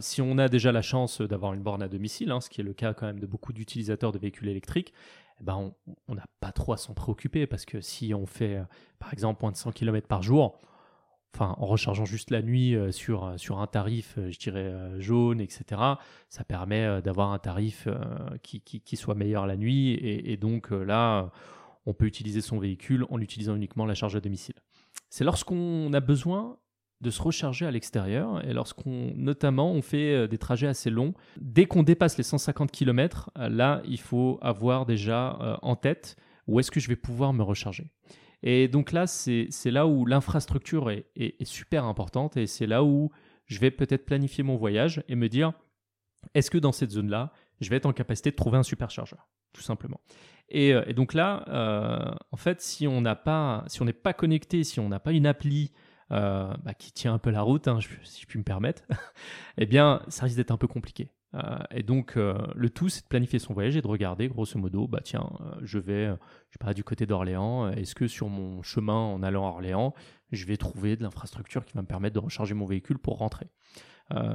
[0.00, 2.64] si on a déjà la chance d'avoir une borne à domicile, hein, ce qui est
[2.64, 4.92] le cas quand même de beaucoup d'utilisateurs de véhicules électriques,
[5.40, 5.72] eh ben
[6.08, 8.60] on n'a pas trop à s'en préoccuper parce que si on fait
[9.00, 10.60] par exemple moins de 100 km par jour,
[11.42, 15.40] en rechargeant juste la nuit euh, sur, euh, sur un tarif, euh, je dirais, jaune,
[15.40, 15.80] etc.,
[16.28, 17.88] ça permet d'avoir un tarif
[18.42, 19.92] qui, qui, soit meilleur la nuit.
[19.92, 21.30] Et, donc là,
[21.86, 24.54] on peut utiliser son véhicule en utilisant uniquement la charge à domicile.
[25.10, 26.58] C'est lorsqu'on a besoin
[27.00, 31.66] de se recharger à l'extérieur et lorsqu'on notamment on fait des trajets assez longs dès
[31.66, 36.16] qu'on dépasse les 150 km là il faut avoir déjà en tête
[36.46, 37.90] où est-ce que je vais pouvoir me recharger
[38.46, 43.10] et donc là, c'est là où l'infrastructure est, super importante et c'est là où
[43.46, 45.54] je vais peut-être planifier mon voyage et me dire,
[46.34, 49.62] est-ce que dans cette zone-là, je vais être en capacité de trouver un superchargeur, tout
[49.62, 49.98] simplement.
[50.50, 55.00] Et, euh, donc là, euh, en fait, si on n'est pas connecté, si on n'a
[55.00, 55.72] pas une appli
[56.10, 58.82] bah, qui tient un peu la route, hein, si je puis me permettre,
[59.58, 61.10] eh bien, ça risque d'être un peu compliqué.
[61.34, 64.58] Euh, et donc, euh, le tout, c'est de planifier son voyage et de regarder, grosso
[64.58, 66.14] modo, bah tiens, euh, je vais,
[66.50, 69.94] je pas du côté d'Orléans, est-ce que sur mon chemin en allant à Orléans,
[70.30, 73.46] je vais trouver de l'infrastructure qui va me permettre de recharger mon véhicule pour rentrer?
[74.12, 74.34] Euh,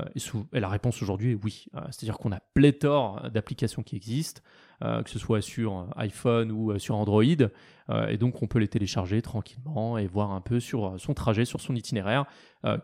[0.53, 1.65] et, la réponse aujourd'hui est oui.
[1.75, 4.41] Euh, c'est-à-dire qu'on a pléthore d'applications qui existent,
[4.83, 7.23] euh, que ce soit sur iPhone ou sur Android,
[8.07, 11.59] et donc on peut les télécharger tranquillement et voir un peu sur son trajet, sur
[11.59, 12.25] son itinéraire,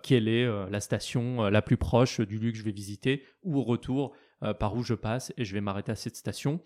[0.02, 3.64] quelle est la station la plus proche du lieu que je vais visiter, ou au
[3.64, 4.14] retour
[4.60, 6.60] par où je passe, et je vais m'arrêter à cette station.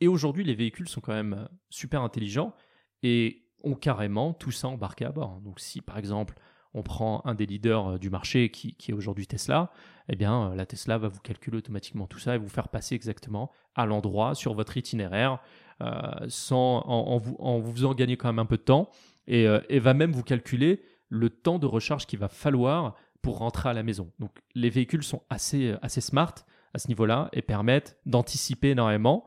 [0.00, 2.54] Et aujourd'hui, les véhicules sont quand même super intelligents
[3.02, 5.40] et ont carrément tout ça embarqué à bord.
[5.40, 6.34] Donc si par exemple
[6.74, 9.70] on prend un des leaders euh, du marché qui, est aujourd'hui Tesla,
[10.08, 12.94] eh bien euh, la Tesla va vous calculer automatiquement tout ça et vous faire passer
[12.94, 15.38] exactement à l'endroit sur votre itinéraire
[15.80, 18.90] euh, sans, en, vous, en vous faisant gagner quand même un peu de temps
[19.26, 19.46] et,
[19.78, 23.84] va même vous calculer le temps de recharge qu'il va falloir pour rentrer à la
[23.84, 24.10] maison.
[24.18, 26.34] Donc les véhicules sont assez, assez smart
[26.74, 29.24] à ce niveau-là et permettent d'anticiper énormément.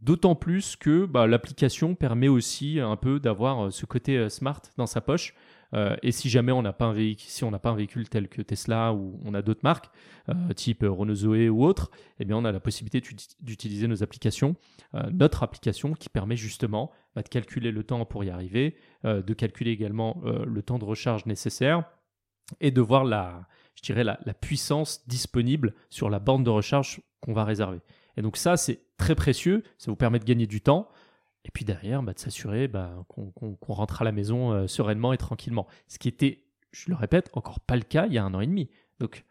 [0.00, 5.02] D'autant plus que bah, l'application permet aussi un peu d'avoir ce côté smart dans sa
[5.02, 5.34] poche
[5.74, 9.42] euh, et si jamais on n'a pas un véhicule, tel que Tesla ou on a
[9.42, 9.90] d'autres marques,
[10.28, 13.02] euh, type Renault Zoé ou autre, eh bien on a la possibilité
[13.40, 14.56] d'utiliser nos applications,
[14.94, 19.34] euh, notre application qui permet justement bah, de calculer le temps pour y arriver, de
[19.34, 21.84] calculer également le temps de recharge nécessaire
[22.60, 27.00] et de voir la, je dirais la, la puissance disponible sur la borne de recharge
[27.20, 27.80] qu'on va réserver.
[28.16, 30.88] Et donc ça, c'est très précieux, ça vous permet de gagner du temps,
[31.46, 35.16] et puis derrière, bah, de s'assurer bah, qu'on rentre à la maison euh, sereinement et
[35.16, 35.66] tranquillement.
[35.86, 38.40] Ce qui était, je le répète, encore pas le cas il y a un an
[38.40, 38.68] et demi.
[38.98, 39.24] Donc,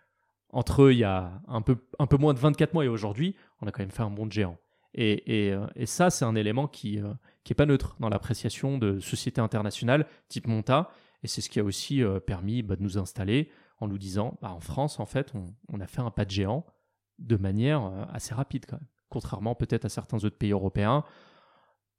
[0.50, 1.78] entre il y a un peu,
[2.18, 4.58] moins de 24 mois et aujourd'hui, on a quand même fait un bond géant.
[4.94, 10.48] Et, ça, c'est un élément qui n'est pas neutre dans l'appréciation de sociétés internationales type
[10.48, 10.90] Monta.
[11.24, 13.52] Et c'est ce qui a aussi permis bah, de nous installer
[13.82, 15.34] en nous disant, en France, en fait,
[15.68, 16.66] on, a fait un pas de géant
[17.20, 18.66] de manière assez rapide.
[19.10, 21.04] Contrairement peut-être à certains autres pays européens,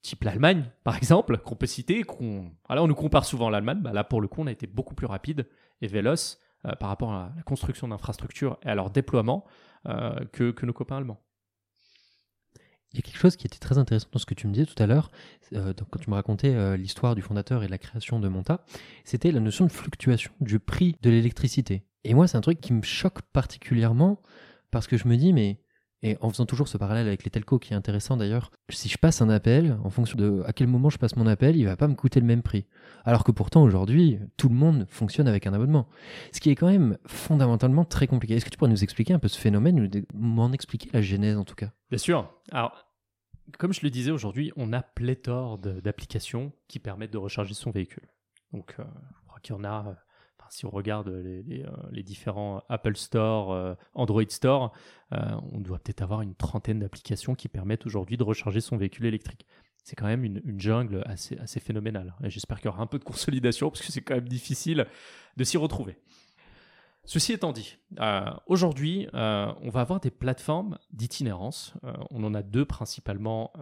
[0.03, 2.03] type l'Allemagne, par exemple, qu'on peut citer.
[2.03, 2.51] Qu'on...
[2.69, 3.81] Alors, on nous compare souvent à l'Allemagne.
[3.81, 5.47] Bah, là, pour le coup, on a été beaucoup plus rapide
[5.81, 9.45] et véloce euh, par rapport à la construction d'infrastructures et à leur déploiement
[9.87, 11.21] euh, que, nos copains allemands.
[12.93, 14.65] Il y a quelque chose qui était très intéressant dans ce que tu me disais
[14.65, 15.11] tout à l'heure,
[15.53, 18.65] euh, quand tu me racontais l'histoire du fondateur et la création de Monta,
[19.05, 21.85] c'était la notion de fluctuation du prix de l'électricité.
[22.05, 24.23] Et moi, c'est un truc qui me choque particulièrement
[24.71, 25.61] parce que je me dis, mais
[26.07, 28.97] et en faisant toujours ce parallèle avec les telcos qui est intéressant d'ailleurs, si je
[28.97, 31.77] passe un appel, en fonction de à quel moment je passe mon appel, il va
[31.77, 32.67] pas me coûter le même prix.
[33.05, 35.89] Alors que pourtant aujourd'hui, tout le monde fonctionne avec un abonnement.
[36.33, 38.35] Ce qui est quand même fondamentalement très compliqué.
[38.35, 41.37] Est-ce que tu pourrais nous expliquer un peu ce phénomène ou m'en expliquer la genèse
[41.37, 41.73] en tout cas?
[41.91, 42.31] Bien sûr.
[42.53, 42.87] Alors,
[43.59, 48.09] comme je le disais aujourd'hui, on a pléthore d'applications qui permettent de recharger son véhicule.
[48.53, 48.85] Donc, euh,
[49.23, 49.95] je crois qu'il y en a euh,
[50.51, 54.73] si on regarde les, euh, différents Apple Store, euh, Android Store,
[55.13, 55.19] euh,
[55.53, 59.47] on doit peut-être avoir une trentaine d'applications qui permettent aujourd'hui de recharger son véhicule électrique.
[59.85, 62.15] C'est quand même une, jungle assez, phénoménale.
[62.25, 64.87] J'espère qu'il y aura un peu de consolidation parce que c'est quand même difficile
[65.37, 65.97] de s'y retrouver.
[67.05, 67.79] Ceci étant dit,
[68.49, 71.75] aujourd'hui, on va avoir des plateformes d'itinérance.
[72.11, 73.53] on en a deux principalement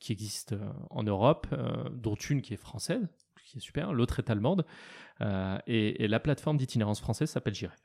[0.00, 0.56] qui existent
[0.90, 1.46] en Europe,
[1.94, 3.08] dont une qui est française,
[3.50, 4.64] qui est super, l'autre est allemande.
[5.22, 7.78] Euh, et, la plateforme d'itinérance française s'appelle Jiref.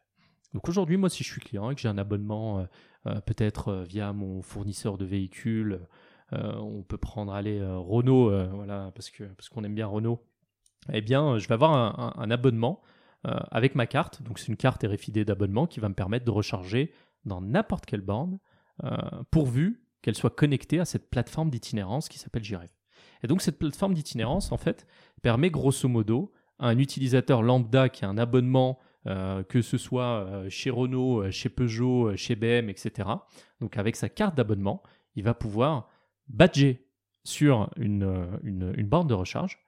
[0.53, 2.65] Donc aujourd'hui, moi, si je suis client et que j'ai un abonnement, euh,
[3.07, 5.81] euh, peut-être via mon fournisseur de véhicules,
[6.31, 10.25] on peut prendre aller Renault, voilà, parce que parce qu'on aime bien Renault.
[10.91, 12.81] Eh bien, je vais avoir un, abonnement
[13.23, 14.21] avec ma carte.
[14.23, 16.91] Donc c'est une carte RFID d'abonnement qui va me permettre de recharger
[17.25, 18.39] dans n'importe quelle borne,
[19.29, 22.71] pourvu qu'elle soit connectée à cette plateforme d'itinérance qui s'appelle Jiref.
[23.23, 24.87] Et donc cette plateforme d'itinérance, en fait,
[25.21, 30.49] permet grosso modo un utilisateur lambda qui a un abonnement, euh, que ce soit euh,
[30.49, 33.09] chez Renault, euh, chez Peugeot, chez BM, etc.
[33.59, 34.81] Donc avec sa carte d'abonnement,
[35.15, 35.89] il va pouvoir
[36.27, 36.87] badger
[37.23, 39.59] sur une, une, borne de recharge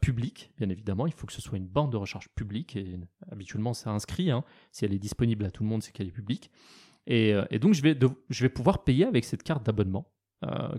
[0.00, 1.06] publique, bien évidemment.
[1.06, 2.98] Il faut que ce soit une borne de recharge publique, et
[3.30, 4.30] habituellement c'est inscrit.
[4.30, 4.42] Hein.
[4.72, 6.50] Si elle est disponible à tout le monde, c'est qu'elle est publique.
[7.06, 7.98] Et, donc je vais,
[8.30, 10.10] je vais pouvoir payer avec cette carte d'abonnement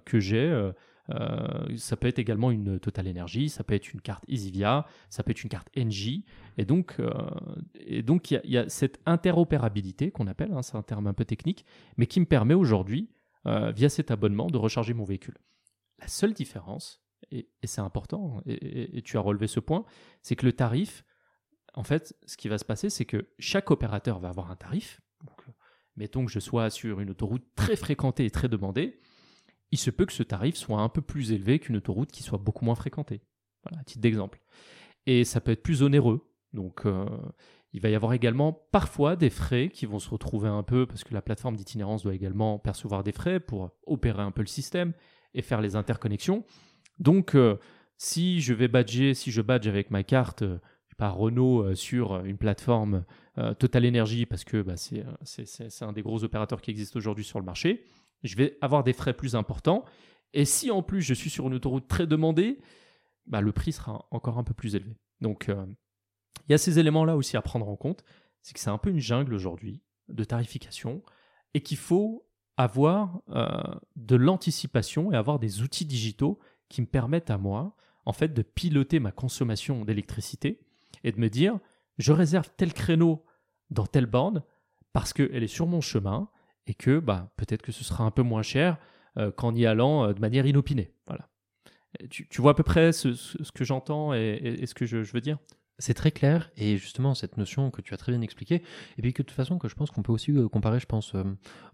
[0.05, 0.71] que j'ai
[1.11, 5.23] euh, ça peut être également une Total Energy, ça peut être une carte EasyVia, ça
[5.23, 6.23] peut être une carte NG.
[6.57, 7.11] Et donc, euh,
[7.75, 8.05] il
[8.45, 11.65] y, a cette interopérabilité qu'on appelle, hein, c'est un terme un peu technique,
[11.97, 13.09] mais qui me permet aujourd'hui,
[13.47, 15.37] euh, via cet abonnement, de recharger mon véhicule.
[15.99, 19.85] La seule différence, et, c'est important, et, tu as relevé ce point,
[20.21, 21.03] c'est que le tarif,
[21.73, 25.01] en fait, ce qui va se passer, c'est que chaque opérateur va avoir un tarif.
[25.95, 28.99] mettons que je sois sur une autoroute très fréquentée et très demandée
[29.71, 32.37] il se peut que ce tarif soit un peu plus élevé qu'une autoroute qui soit
[32.37, 33.21] beaucoup moins fréquentée.
[33.63, 34.39] Voilà, à titre d'exemple.
[35.05, 36.21] Et ça peut être plus onéreux.
[36.53, 37.05] Donc, euh,
[37.73, 41.03] il va y avoir également parfois des frais qui vont se retrouver un peu, parce
[41.03, 44.93] que la plateforme d'itinérance doit également percevoir des frais pour opérer un peu le système
[45.33, 46.43] et faire les interconnexions.
[46.97, 47.57] Donc, euh,
[47.97, 50.59] si je vais badger, si je badge avec ma carte euh,
[50.97, 53.05] par Renault sur une plateforme
[53.57, 55.05] Total Energy, parce que bah, c'est
[55.81, 57.85] un des gros opérateurs qui existent aujourd'hui sur le marché,
[58.23, 59.85] je vais avoir des frais plus importants.
[60.33, 62.59] Et si en plus je suis sur une autoroute très demandée,
[63.25, 64.95] bah, le prix sera encore un peu plus élevé.
[65.21, 65.65] Donc euh,
[66.47, 68.03] il y a ces éléments-là aussi à prendre en compte.
[68.41, 71.03] C'est que c'est un peu une jungle aujourd'hui de tarification
[71.53, 72.25] et qu'il faut
[72.57, 73.47] avoir euh,
[73.95, 78.41] de l'anticipation et avoir des outils digitaux qui me permettent à moi, en fait, de
[78.41, 80.59] piloter ma consommation d'électricité
[81.03, 81.59] et de me dire,
[81.97, 83.23] je réserve tel créneau
[83.69, 84.43] dans telle bande
[84.93, 86.29] parce qu'elle est sur mon chemin
[86.69, 88.77] et que bah, peut-être que ce sera un peu moins cher
[89.17, 90.93] euh, qu'en y allant euh, de manière inopinée.
[91.07, 91.27] Voilà.
[92.11, 95.39] Tu, vois à peu près ce, que j'entends et, ce que je, veux dire?
[95.79, 98.61] C'est très clair et justement cette notion que tu as très bien expliquée
[98.97, 100.85] et puis que de toute façon que je pense qu'on peut aussi euh, comparer je
[100.85, 101.15] pense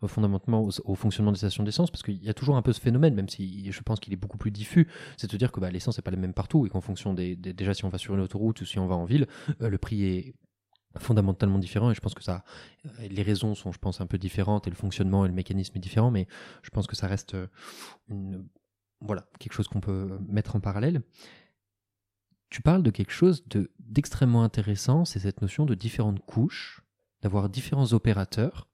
[0.05, 3.15] fondamentalement au, fonctionnement des stations d'essence parce qu'il y a toujours un peu ce phénomène
[3.15, 5.97] même si je pense qu'il est beaucoup plus diffus c'est de dire que bah, l'essence
[5.97, 8.21] n'est pas la même partout et qu'en fonction des, déjà si on va sur une
[8.21, 9.27] autoroute ou si on va en ville
[9.59, 10.35] le prix est
[10.99, 12.43] fondamentalement différent et je pense que ça
[12.85, 15.73] euh, les raisons sont je pense un peu différentes et le fonctionnement et le mécanisme
[15.75, 16.27] est différent mais
[16.61, 17.47] je pense que ça reste euh,
[19.01, 21.01] voilà quelque chose qu'on peut mettre en parallèle.
[22.49, 26.81] Tu parles de quelque chose de d'extrêmement intéressant c'est cette notion de différentes couches
[27.21, 28.69] d'avoir différents opérateurs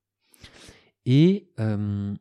[1.05, 2.13] et euh,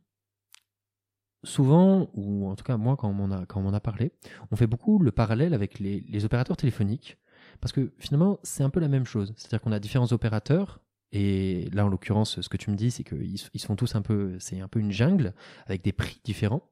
[1.45, 4.13] souvent ou en tout cas moi quand on a quand on a parlé
[4.51, 7.19] on fait beaucoup le parallèle avec les opérateurs téléphoniques
[7.61, 9.33] parce que finalement, c'est un peu la même chose.
[9.37, 10.81] C'est-à-dire qu'on a différents opérateurs.
[11.13, 14.03] Et là, en l'occurrence, ce que tu me dis, c'est qu'ils ils sont tous un
[14.03, 15.35] peu, c'est un peu une jungle
[15.67, 16.71] avec des prix différents.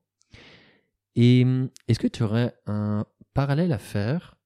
[1.16, 1.44] Et
[1.88, 4.36] est-ce que tu aurais un parallèle à faire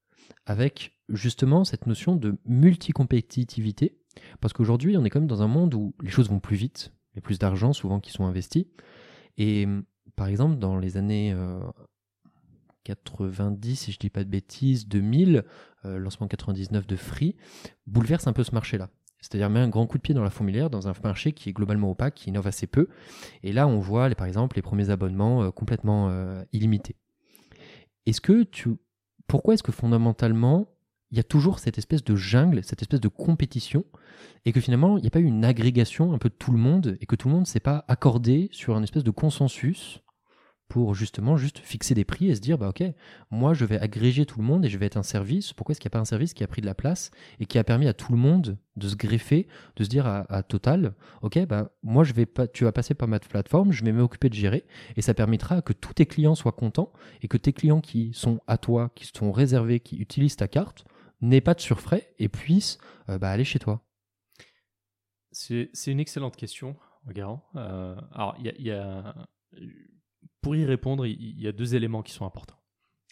[0.45, 3.99] avec justement cette notion de multicompétitivité?
[4.41, 6.91] Parce qu'aujourd'hui, on est quand même dans un monde où les choses vont plus vite,
[7.13, 8.65] il y a plus d'argent souvent qui sont investis.
[9.37, 9.67] Et
[10.15, 11.35] par exemple, dans les années
[12.83, 15.43] 90, si je dis pas de bêtises, 2000,
[15.85, 17.35] euh, lancement 99 de Free,
[17.87, 18.89] bouleverse un peu ce marché-là.
[19.23, 21.53] C'est-à-dire met un grand coup de pied dans la fourmilière, dans un marché qui est
[21.53, 22.89] globalement opaque, qui innove assez peu.
[23.41, 26.97] Et là, on voit, par exemple, les premiers abonnements euh, complètement euh, illimités.
[28.05, 28.71] Est-ce que tu,
[29.27, 30.67] pourquoi est-ce que fondamentalement,
[31.11, 33.85] il y a toujours cette espèce de jungle, cette espèce de compétition,
[34.43, 36.57] et que finalement, il n'y a pas eu une agrégation un peu de tout le
[36.57, 40.02] monde, et que tout le monde ne s'est pas accordé sur un espèce de consensus
[40.73, 42.83] pour justement juste fixer des prix et se dire bah ok
[43.29, 45.79] moi je vais agréger tout le monde et je vais être un service pourquoi est-ce
[45.79, 47.63] qu'il n'y a pas un service qui a pris de la place et qui a
[47.63, 51.69] permis à tout le monde de se greffer de se dire à, Total ok bah
[51.83, 54.65] moi je vais pas tu vas passer par ma plateforme je vais m'occuper de gérer
[54.95, 58.39] et ça permettra que tous tes clients soient contents et que tes clients qui sont
[58.47, 60.85] à toi qui sont réservés qui utilisent ta carte
[61.21, 63.85] n'aient pas de surfrais et puissent euh, bah, aller chez toi
[65.33, 66.75] c'est une excellente question
[67.09, 67.43] Garant.
[67.57, 69.13] Euh, alors il y a
[70.43, 72.59] pour y répondre, il y a deux éléments qui sont importants.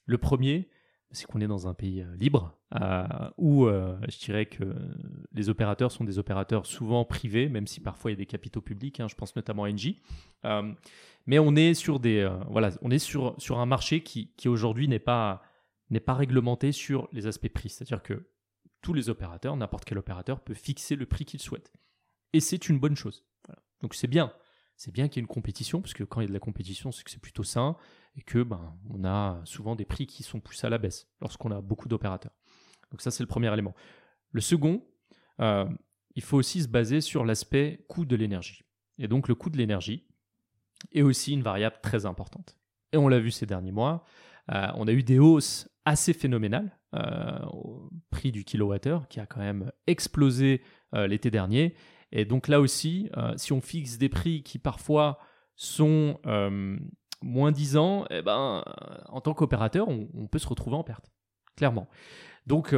[0.05, 0.69] Le premier,
[1.11, 3.03] c'est qu'on est dans un pays euh, libre, euh,
[3.38, 4.75] où euh, je dirais que
[5.32, 8.61] les opérateurs sont des opérateurs souvent privés, même si parfois il y a des capitaux
[8.61, 10.01] publics, hein, je pense notamment à Engie.
[11.25, 14.88] mais on est sur, des, voilà, on est sur, sur un marché qui, qui aujourd'hui
[14.88, 15.41] n'est pas,
[15.89, 17.69] n'est pas réglementé sur les aspects prix.
[17.69, 18.27] C'est-à-dire que
[18.82, 21.71] tous les opérateurs, n'importe quel opérateur, peut fixer le prix qu'il souhaite.
[22.34, 23.23] Et c'est une bonne chose.
[23.82, 24.34] Donc c'est bien
[24.84, 26.39] c'est bien qu'il y ait une compétition, parce que quand il y a de la
[26.39, 27.75] compétition, c'est que c'est plutôt sain,
[28.15, 31.51] et que ben, on a souvent des prix qui sont poussés à la baisse lorsqu'on
[31.51, 32.32] a beaucoup d'opérateurs.
[32.89, 33.75] Donc ça, c'est le premier élément.
[34.32, 34.84] Le second,
[35.39, 35.69] euh,
[36.15, 38.63] il faut aussi se baser sur l'aspect coût de l'énergie.
[38.97, 40.07] Et donc le coût de l'énergie
[40.91, 42.57] est aussi une variable très importante.
[42.91, 44.03] Et on l'a vu ces derniers mois,
[44.51, 49.27] euh, on a eu des hausses assez phénoménales euh, au prix du kilowattheure qui a
[49.27, 50.63] quand même explosé
[50.93, 51.75] l'été dernier
[52.12, 55.20] et donc là aussi, euh, si on fixe des prix qui parfois
[55.55, 56.78] sont euh,
[57.22, 61.12] moins disants, eh ben, euh, en tant qu'opérateur, on, peut se retrouver en perte,
[61.55, 61.88] clairement.
[62.47, 62.76] Donc,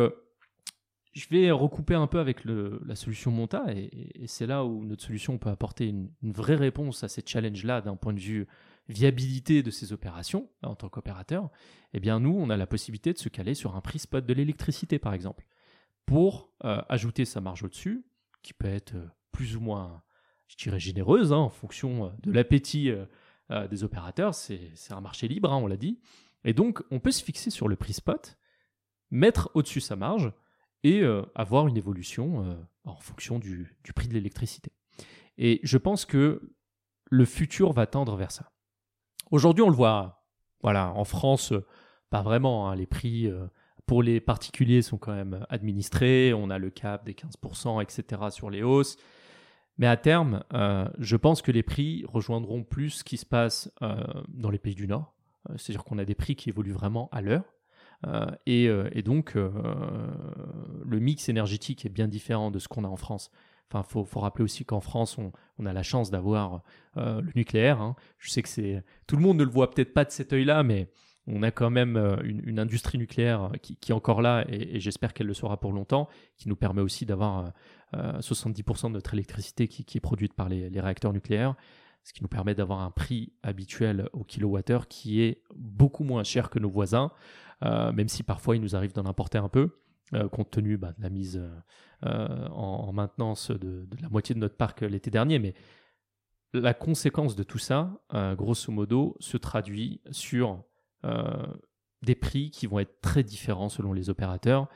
[1.13, 5.38] je vais recouper un peu avec la solution Monta, et, c'est là où notre solution
[5.38, 8.47] peut apporter une, vraie réponse à ces challenges-là d'un point de vue
[8.89, 11.49] viabilité de ces opérations en tant qu'opérateur.
[11.93, 14.34] Eh bien, nous, on a la possibilité de se caler sur un prix spot de
[14.34, 15.47] l'électricité, par exemple,
[16.05, 18.03] pour ajouter sa marge au-dessus,
[18.41, 18.93] qui peut être
[19.34, 20.01] plus ou moins,
[20.47, 23.05] je généreuse hein, en fonction euh, de l'appétit euh,
[23.51, 24.34] euh, des opérateurs.
[24.34, 25.99] C'est un marché libre, hein, on l'a dit.
[26.45, 28.38] Et donc, on peut se fixer sur le prix spot,
[29.11, 30.31] mettre au-dessus sa marge
[30.86, 31.01] et
[31.36, 34.73] avoir une évolution en fonction du, prix de l'électricité.
[35.38, 36.53] Et je pense que
[37.09, 38.51] le futur va tendre vers ça.
[39.31, 40.25] Aujourd'hui, on le voit,
[40.61, 41.53] voilà, en France,
[42.09, 42.69] pas vraiment.
[42.69, 43.31] Hein, les prix
[43.86, 46.34] pour les particuliers sont quand même administrés.
[46.34, 48.23] On a le cap des 15%, etc.
[48.31, 48.97] sur les hausses.
[49.78, 53.71] Mais à terme, euh, je pense que les prix rejoindront plus ce qui se passe
[53.82, 53.95] euh,
[54.28, 55.13] dans les pays du Nord.
[55.49, 57.45] Euh, c'est-à-dire qu'on a des prix qui évoluent vraiment à l'heure.
[58.45, 58.67] Et,
[59.05, 63.32] donc, le mix énergétique est bien différent de ce qu'on a en France.
[63.71, 66.63] Enfin, faut, rappeler aussi qu'en France, on, a la chance d'avoir
[66.97, 67.82] le nucléaire.
[67.82, 67.95] Hein.
[68.19, 70.63] Je sais que c'est tout le monde ne le voit peut-être pas de cet œil-là,
[70.63, 70.89] mais
[71.28, 71.95] on a quand même
[72.26, 76.49] une, industrie nucléaire qui, est encore là, et j'espère qu'elle le sera pour longtemps, qui
[76.49, 77.53] nous permet aussi d'avoir
[77.93, 81.55] 70% euh, de notre électricité qui, est produite par les, réacteurs nucléaires,
[82.03, 86.49] ce qui nous permet d'avoir un prix habituel au kilowattheure qui est beaucoup moins cher
[86.49, 87.11] que nos voisins,
[87.63, 89.77] euh, même si parfois il nous arrive d'en importer un peu,
[90.13, 91.41] euh, compte tenu bah, de la mise
[92.01, 95.39] en, maintenance de, la moitié de notre parc l'été dernier.
[95.39, 95.53] Mais
[96.53, 97.97] la conséquence de tout ça,
[98.35, 100.61] grosso modo, se traduit sur
[102.01, 104.67] des prix qui vont être très différents selon les opérateurs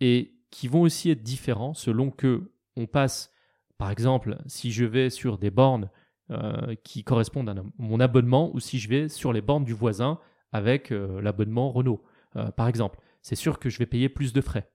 [0.00, 3.32] et qui vont aussi être différents selon que on passe,
[3.78, 5.90] par exemple, si je vais sur des bornes
[6.30, 10.18] euh, qui correspondent à mon abonnement ou si je vais sur les bornes du voisin
[10.52, 12.02] avec euh, l'abonnement Renault,
[12.36, 12.98] euh, par exemple.
[13.20, 14.68] C'est sûr que je vais payer plus de frais.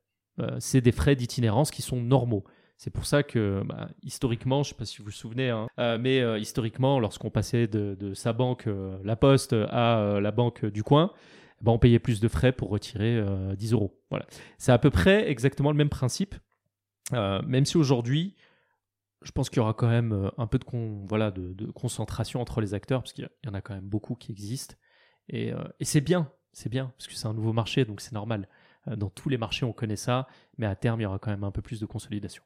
[0.60, 2.44] c'est des frais d'itinérance qui sont normaux.
[2.78, 5.68] C'est pour ça que, bah, historiquement, je ne sais pas si vous vous souvenez, hein,
[5.98, 8.70] mais historiquement, lorsqu'on passait de, sa banque,
[9.04, 11.12] La Poste, à la banque du coin,
[11.62, 13.22] bah, on payait plus de frais pour retirer
[13.58, 14.00] 10 euros.
[14.12, 14.26] Voilà.
[14.60, 16.36] C'est à peu près exactement le même principe
[17.14, 18.36] euh, même si aujourd'hui,
[19.22, 20.66] je pense qu'il y aura quand même euh, un peu de,
[21.08, 24.32] voilà, de, concentration entre les acteurs, parce qu'il y en a quand même beaucoup qui
[24.32, 24.76] existent.
[25.30, 28.14] Et, euh, et c'est bien, c'est bien, parce que c'est un nouveau marché, donc c'est
[28.14, 28.48] normal.
[28.96, 30.28] Dans tous les marchés, on connaît ça,
[30.58, 32.42] mais à terme, il y aura quand même un peu plus de consolidation.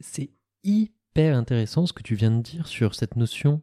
[0.00, 0.30] C'est
[0.62, 3.60] hyper intéressant ce que tu viens de dire sur cette notion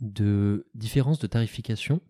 [0.00, 2.00] de différence de tarification.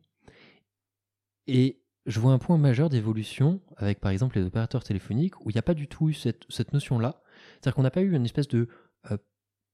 [1.47, 5.55] Et je vois un point majeur d'évolution avec par exemple les opérateurs téléphoniques où il
[5.55, 7.23] n'y a pas du tout eu cette, cette notion-là.
[7.55, 8.69] C'est-à-dire qu'on n'a pas eu une espèce de
[9.11, 9.17] euh,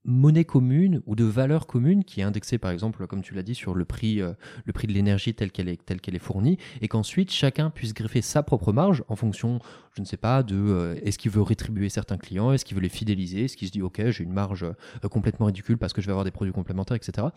[0.05, 3.55] monnaie commune ou de valeur commune qui est indexée par exemple comme tu l'as dit
[3.55, 4.33] sur le prix euh,
[4.65, 7.93] le prix de l'énergie telle qu'elle est telle qu'elle est fournie et qu'ensuite chacun puisse
[7.93, 9.59] greffer sa propre marge en fonction
[9.93, 12.83] je ne sais pas de euh, est-ce qu'il veut rétribuer certains clients est-ce qu'il veut
[12.83, 16.01] les fidéliser est-ce qu'il se dit ok j'ai une marge euh, complètement ridicule parce que
[16.01, 17.29] je vais avoir des produits complémentaires etc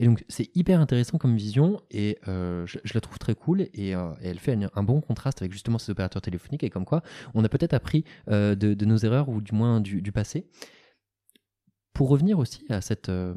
[0.00, 4.38] et donc c'est hyper intéressant comme vision et je, la trouve très cool et, elle
[4.38, 7.02] fait un, bon contraste avec justement ces opérateurs téléphoniques et comme quoi
[7.34, 10.46] on a peut-être appris de, nos erreurs ou du moins du, du passé
[11.98, 13.08] pour revenir aussi à cette.
[13.08, 13.34] Euh,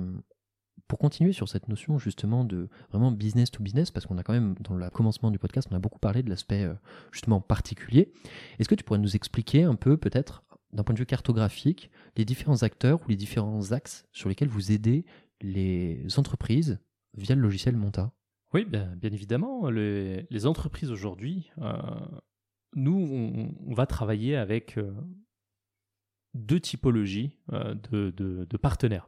[0.88, 4.34] pour continuer sur cette notion justement de vraiment business to business, parce qu'on a quand
[4.34, 6.76] même, dans le commencement du podcast, on a beaucoup parlé de l'aspect euh,
[7.12, 8.14] justement particulier.
[8.60, 10.44] Est-ce que tu pourrais nous expliquer un peu, peut-être,
[10.74, 14.72] d'un point de vue cartographique, les différents acteurs ou les différents axes sur lesquels vous
[14.72, 15.06] aidez
[15.42, 16.78] les entreprises
[17.16, 18.14] via le logiciel Monta?
[18.54, 19.72] Oui, bien, évidemment.
[19.72, 21.74] Les, les entreprises aujourd'hui, euh,
[22.76, 24.78] nous, on, va travailler avec
[26.34, 29.08] deux typologies euh, de, partenaires.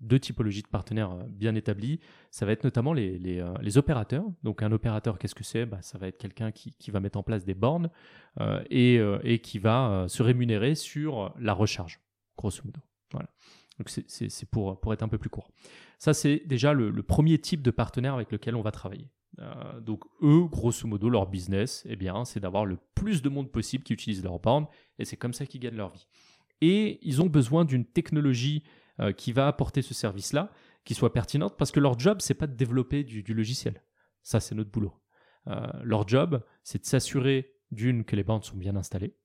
[0.00, 2.00] Deux typologies de partenaires euh, bien établis.
[2.30, 4.24] Ça va être notamment les, euh, opérateurs.
[4.42, 5.66] Donc un opérateur, qu'est-ce que c'est?
[5.66, 7.90] Bah, Ça va être quelqu'un qui, va mettre en place des bornes
[8.70, 12.00] et, qui va se rémunérer sur la recharge,
[12.36, 12.80] grosso modo.
[13.12, 13.28] Voilà.
[13.78, 15.50] Donc c'est pour, pour être un peu plus court.
[15.98, 19.08] Ça, c'est déjà le, premier type de partenaire avec lequel on va travailler.
[19.82, 23.84] donc eux, grosso modo, leur business, eh bien, c'est d'avoir le plus de monde possible
[23.84, 24.66] qui utilise leur bornes
[24.98, 26.06] et c'est comme ça qu'ils gagnent leur vie
[26.60, 28.62] et ils ont besoin d'une technologie
[29.00, 30.52] euh, qui va apporter ce service-là,
[30.84, 33.82] qui soit pertinente, parce que leur job, c'est pas de développer du, logiciel.
[34.22, 34.92] Ça, c'est notre boulot.
[35.46, 39.16] Euh, leur job, c'est de s'assurer d'une que les bandes sont bien installées,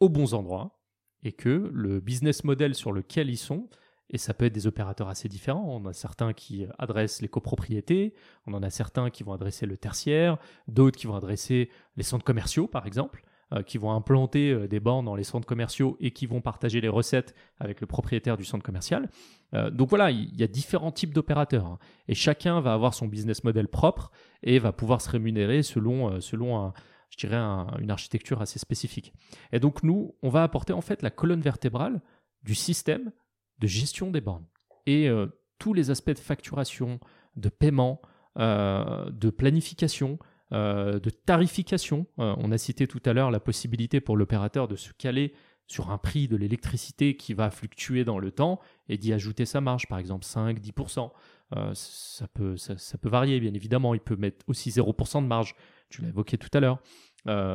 [0.00, 0.80] aux bons endroits,
[1.22, 3.68] et que le business model sur lequel ils sont,
[4.10, 5.64] et ça peut être des opérateurs assez différents.
[5.66, 8.14] On a certains qui adressent les copropriétés,
[8.46, 12.24] on en a certains qui vont adresser le tertiaire, d'autres qui vont adresser les centres
[12.24, 13.24] commerciaux, par exemple.
[13.52, 16.80] Euh, qui vont implanter euh, des bornes dans les centres commerciaux et qui vont partager
[16.80, 19.10] les recettes avec le propriétaire du centre commercial.
[19.52, 21.78] Euh, donc voilà, il y a différents types d'opérateurs hein.
[22.08, 24.10] et chacun va avoir son business model propre
[24.42, 26.72] et va pouvoir se rémunérer selon, selon
[27.10, 29.12] je dirais une architecture assez spécifique.
[29.52, 32.00] Et donc nous, on va apporter en fait la colonne vertébrale
[32.44, 33.12] du système
[33.58, 34.46] de gestion des bornes
[34.86, 35.10] et
[35.58, 36.98] tous les aspects de facturation,
[37.36, 38.00] de paiement,
[38.36, 40.18] de planification,
[40.54, 42.06] euh, de tarification.
[42.20, 45.34] Euh, on a cité tout à l'heure la possibilité pour l'opérateur de se caler
[45.66, 49.60] sur un prix de l'électricité qui va fluctuer dans le temps et d'y ajouter sa
[49.60, 51.10] marge, par exemple 5-10%.
[51.56, 52.56] Euh, ça, peut,
[53.02, 53.94] varier, bien évidemment.
[53.94, 55.56] Il peut mettre aussi 0% de marge,
[55.88, 56.80] tu l'as évoqué tout à l'heure.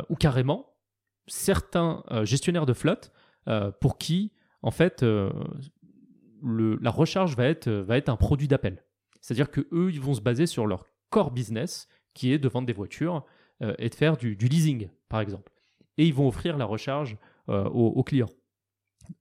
[0.09, 0.75] ou carrément,
[1.27, 3.13] certains gestionnaires de flotte
[3.79, 8.83] pour qui, en fait, la recharge va être, va être un produit d'appel.
[9.21, 12.67] C'est-à-dire que eux, ils vont se baser sur leur core business qui est de vendre
[12.67, 13.25] des voitures
[13.61, 15.51] euh, et de faire du, leasing, par exemple.
[15.97, 17.17] Et ils vont offrir la recharge
[17.49, 18.29] euh, aux, clients.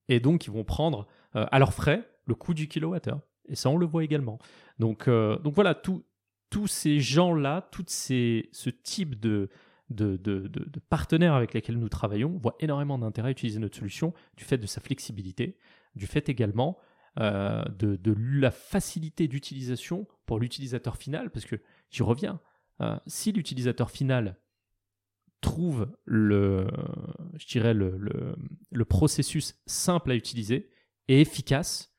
[0.08, 3.20] Et donc, ils vont prendre euh, à leurs frais le coût du kilowattheure.
[3.48, 4.38] Et ça, on le voit également.
[4.78, 9.48] Donc, donc voilà, tous ces gens-là, tout ces, ce type de,
[9.88, 14.44] de, de, partenaires avec lesquels nous travaillons voient énormément d'intérêt à utiliser notre solution du
[14.44, 15.56] fait de sa flexibilité,
[15.96, 16.76] du fait également
[17.16, 21.56] de, de, la facilité d'utilisation pour l'utilisateur final, parce que
[21.90, 22.38] j'y reviens,
[23.06, 24.38] si l'utilisateur final
[25.40, 26.66] trouve le,
[27.36, 27.98] je dirais le,
[28.70, 30.70] le, processus simple à utiliser
[31.08, 31.94] et efficace,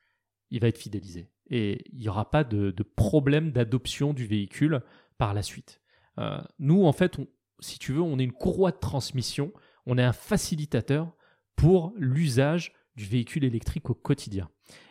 [0.50, 1.30] il va être fidélisé.
[1.48, 4.82] Et il n'y aura pas de, de problème d'adoption du véhicule
[5.18, 5.80] par la suite.
[6.18, 7.18] Euh, nous, en fait,
[7.60, 9.52] si tu veux, on est une courroie de transmission,
[9.86, 11.12] on est un facilitateur
[11.56, 14.48] pour l'usage du véhicule électrique au quotidien.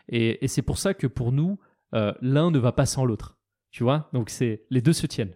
[0.07, 1.59] Et, c'est pour ça que pour nous,
[1.93, 3.37] euh, l'un ne va pas sans l'autre.
[3.71, 4.09] Tu vois?
[4.13, 5.35] Donc les deux se tiennent.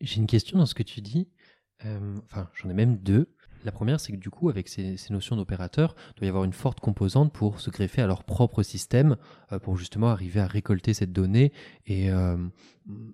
[0.00, 1.28] J'ai une question dans ce que tu dis.
[1.84, 3.34] Euh, enfin, j'en ai même deux.
[3.62, 6.54] La première, c'est que du coup, avec ces, notions d'opérateur, il doit y avoir une
[6.54, 9.16] forte composante pour se greffer à leur propre système,
[9.52, 11.52] euh, pour justement arriver à récolter cette donnée
[11.86, 12.38] et euh,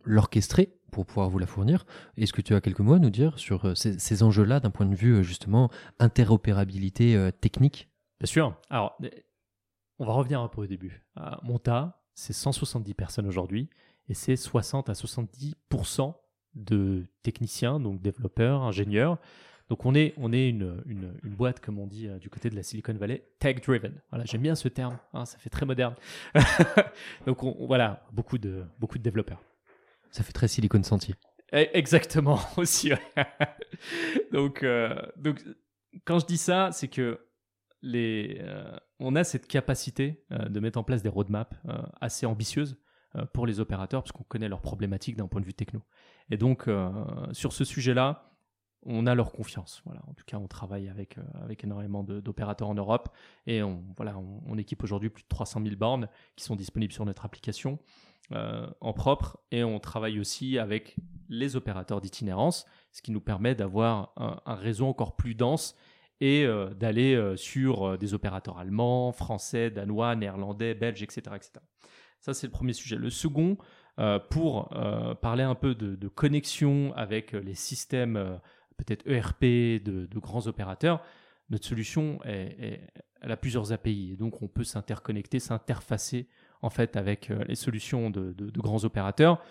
[0.04, 1.84] l'orchestrer pour pouvoir vous la fournir.
[2.16, 4.94] Est-ce que tu as quelques mots à nous dire sur ces, enjeux-là d'un point de
[4.94, 5.68] vue justement
[5.98, 7.90] interopérabilité technique?
[8.20, 8.56] Bien sûr.
[8.70, 8.96] Alors,
[9.98, 11.04] on va revenir un peu au début.
[11.42, 13.68] Monta, c'est 170 personnes aujourd'hui
[14.08, 16.14] et c'est 60 à 70%
[16.56, 19.18] de techniciens, donc développeurs, ingénieurs.
[19.68, 22.56] Donc on est, on est une, une, boîte, comme on dit euh, du côté de
[22.56, 24.00] la Silicon Valley, tech-driven.
[24.10, 25.94] Voilà, j'aime bien ce terme, hein, ça fait très moderne.
[27.26, 29.42] donc voilà, beaucoup de, beaucoup de développeurs.
[30.10, 31.14] Ça fait très Silicon Senti.
[31.52, 32.92] Eh, exactement, aussi.
[34.32, 35.44] donc, euh, donc,
[36.04, 37.20] quand je dis ça, c'est que
[37.82, 41.54] les, euh, on a cette capacité de mettre en place des roadmaps
[42.00, 42.80] assez ambitieuses
[43.32, 45.82] pour les opérateurs, parce qu'on connaît leurs problématiques d'un point de vue techno.
[46.30, 46.68] Et donc,
[47.32, 48.32] sur ce sujet-là,
[48.84, 49.82] on a leur confiance.
[49.84, 50.00] Voilà.
[50.08, 53.08] En tout cas, on travaille avec, avec énormément d'opérateurs en Europe
[53.46, 57.04] et on, voilà, on, équipe aujourd'hui plus de 300 000 bornes qui sont disponibles sur
[57.04, 57.78] notre application
[58.32, 60.96] en propre et on travaille aussi avec
[61.28, 65.76] les opérateurs d'itinérance, ce qui nous permet d'avoir un, réseau encore plus dense
[66.20, 71.20] et euh, d'aller euh, sur euh, des opérateurs allemands, français, danois, néerlandais, belges, etc.
[71.36, 71.52] etc.
[72.20, 72.96] Ça, c'est le premier sujet.
[72.96, 73.58] Le second,
[74.30, 74.68] pour
[75.22, 78.40] parler un peu de, connexion avec les systèmes
[78.76, 79.42] peut-être ERP
[79.82, 81.02] de, grands opérateurs,
[81.50, 82.18] notre solution,
[83.22, 84.16] a plusieurs API.
[84.16, 86.28] Donc, on peut s'interconnecter, s'interfacer
[86.62, 89.42] en fait avec les solutions de, grands opérateurs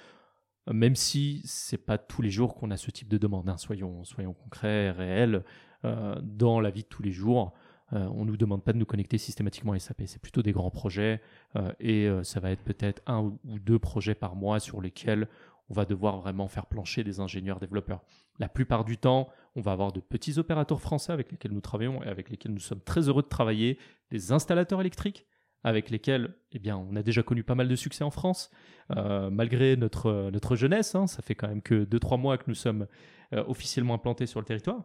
[0.74, 3.48] même si c'est pas tous les jours qu'on a ce type de demande.
[3.50, 3.58] Hein.
[3.58, 4.02] Soyons,
[4.34, 5.44] concrets, réels.
[5.86, 7.54] Euh, dans la vie de tous les jours.
[7.94, 10.04] Euh, on ne nous demande pas de nous connecter systématiquement à SAP.
[10.06, 11.22] C'est plutôt des grands projets
[11.56, 15.28] euh, et ça va être peut-être un ou deux projets par mois sur lesquels
[15.70, 18.04] on va devoir vraiment faire plancher des ingénieurs développeurs.
[18.38, 22.04] La plupart du temps, on va avoir de petits opérateurs français avec lesquels nous travaillons
[22.04, 23.80] et avec lesquels nous sommes très heureux de travailler,
[24.12, 25.26] des installateurs électriques
[25.64, 28.52] avec lesquels eh bien, on a déjà connu pas mal de succès en France,
[28.90, 30.94] malgré notre, notre jeunesse.
[30.94, 31.08] Hein.
[31.08, 32.86] ça fait quand même que 2-3 mois que nous sommes
[33.32, 34.84] officiellement implantés sur le territoire.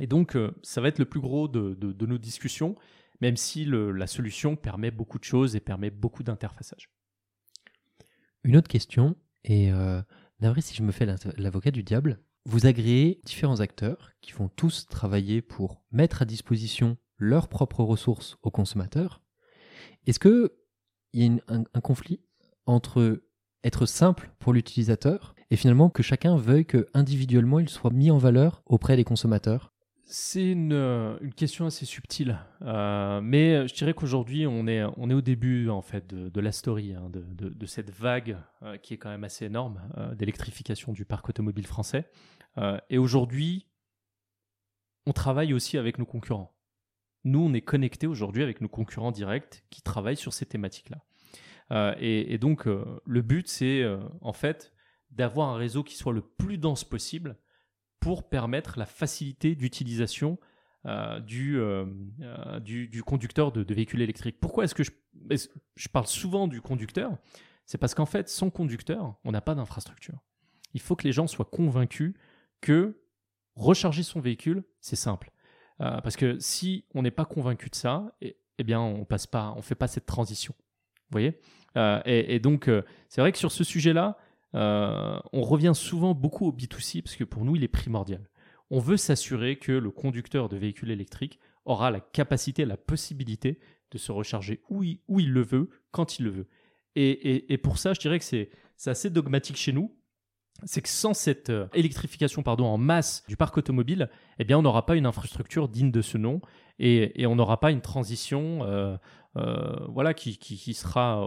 [0.00, 2.76] Et donc, euh, ça va être le plus gros de, nos discussions,
[3.20, 6.90] même si la solution permet beaucoup de choses et permet beaucoup d'interfaçage.
[8.44, 10.02] Une autre question, et euh,
[10.60, 15.42] si je me fais l'avocat du diable, vous agréez différents acteurs qui vont tous travailler
[15.42, 19.22] pour mettre à disposition leurs propres ressources aux consommateurs.
[20.06, 20.50] Est-ce qu'il
[21.14, 22.20] y a un, conflit
[22.66, 23.22] entre
[23.62, 28.18] être simple pour l'utilisateur et finalement que chacun veuille que individuellement il soit mis en
[28.18, 29.71] valeur auprès des consommateurs?
[30.12, 35.08] C'est une, euh, une, question assez subtile, euh, mais je dirais qu'aujourd'hui on est, on
[35.08, 38.76] est au début en fait de, la story, hein, de, de, de, cette vague euh,
[38.76, 39.80] qui est quand même assez énorme
[40.14, 42.10] d'électrification du parc automobile français.
[42.90, 43.66] et aujourd'hui,
[45.06, 46.54] on travaille aussi avec nos concurrents.
[47.24, 51.96] Nous, on est connectés aujourd'hui avec nos concurrents directs qui travaillent sur ces thématiques-là.
[51.98, 53.82] Et, et, donc, le but, c'est
[54.20, 54.74] en fait
[55.10, 57.38] d'avoir un réseau qui soit le plus dense possible
[58.02, 60.36] pour permettre la facilité d'utilisation
[60.86, 61.86] euh, euh,
[62.20, 64.40] euh, du, du, conducteur de, véhicules électriques.
[64.40, 67.16] Pourquoi est-ce que je, parle souvent du conducteur?
[67.64, 70.18] C'est parce qu'en fait, sans conducteur, on n'a pas d'infrastructure.
[70.74, 72.14] Il faut que les gens soient convaincus
[72.60, 73.00] que
[73.54, 75.30] recharger son véhicule, c'est simple.
[75.78, 79.54] parce que si on n'est pas convaincu de ça, eh, eh, bien, on passe pas,
[79.56, 80.54] on fait pas cette transition.
[80.58, 81.38] Vous voyez?
[82.04, 82.68] Et, donc,
[83.08, 84.18] c'est vrai que sur ce sujet-là,
[84.54, 88.28] on revient souvent beaucoup au B2C parce que pour nous, il est primordial.
[88.70, 93.98] On veut s'assurer que le conducteur de véhicule électrique aura la capacité, la possibilité de
[93.98, 96.48] se recharger où il, il le veut, quand il le veut.
[96.94, 98.50] Et, pour ça, je dirais que c'est
[98.86, 99.94] assez dogmatique chez nous.
[100.64, 104.62] C'est que sans cette euh, électrification pardon, en masse du parc automobile, eh bien, on
[104.62, 106.40] n'aura pas une infrastructure digne de ce nom
[106.78, 108.96] et, on n'aura pas une transition euh,
[109.88, 111.26] voilà, qui, sera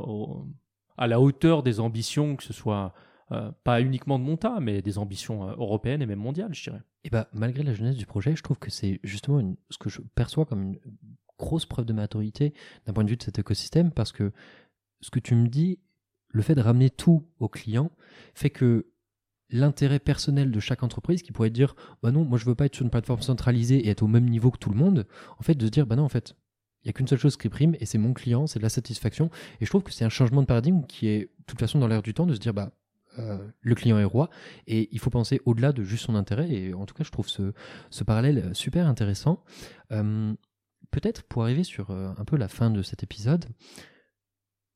[0.98, 2.94] à la hauteur des ambitions, que ce soit
[3.32, 6.82] euh, pas uniquement de Monta, mais des ambitions euh, européennes et même mondiales, je dirais.
[7.04, 10.02] Et bah, malgré la jeunesse du projet, je trouve que c'est justement ce que je
[10.14, 10.80] perçois comme une
[11.40, 12.54] grosse preuve de maturité
[12.86, 14.32] d'un point de vue de cet écosystème, parce que
[15.02, 15.80] ce que tu me dis,
[16.30, 17.92] le fait de ramener tout au client,
[18.36, 18.88] fait que
[19.50, 22.76] l'intérêt personnel de chaque entreprise qui pourrait dire bah non moi je veux pas être
[22.76, 25.06] sur une plateforme centralisée et être au même niveau que tout le monde
[25.38, 26.36] en fait de se dire bah non en fait
[26.84, 28.70] il y a qu'une seule chose qui prime et c'est mon client c'est de la
[28.70, 29.30] satisfaction
[29.62, 31.88] et je trouve que c'est un changement de paradigme qui est de toute façon dans
[31.88, 32.72] l'air du temps de se dire bah
[33.20, 34.30] euh, le client est roi
[34.68, 37.28] et il faut penser au-delà de juste son intérêt et en tout cas je trouve
[37.30, 37.53] ce,
[38.03, 39.43] parallèle super intéressant.
[39.91, 40.34] Euh,
[40.91, 43.45] peut-être pour arriver sur euh, un peu la fin de cet épisode,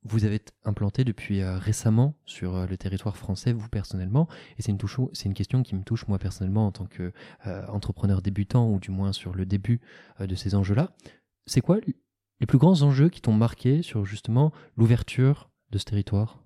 [0.02, 4.78] vous avez implanté depuis récemment sur le territoire français, vous personnellement, et c'est une,
[5.26, 9.34] une question qui me touche moi personnellement en tant qu'entrepreneur débutant, ou du moins sur
[9.34, 9.82] le début
[10.18, 10.92] de ces enjeux-là.
[11.44, 16.42] C'est quoi les plus grands enjeux qui t'ont marqué sur justement l'ouverture de ce territoire?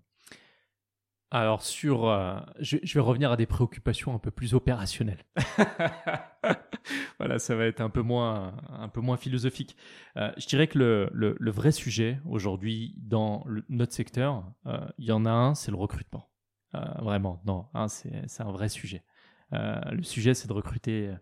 [1.34, 5.24] Alors sur, euh, je, vais revenir à des préoccupations un peu plus opérationnelles.
[7.18, 9.76] voilà, ça va être un peu moins, un peu moins philosophique.
[10.16, 15.12] Euh, je dirais que le, le, vrai sujet aujourd'hui dans notre secteur, euh, il y
[15.12, 16.30] en a un, c'est le recrutement.
[16.72, 19.02] vraiment, non, hein, c'est un vrai sujet.
[19.50, 21.12] le sujet, c'est de recruter.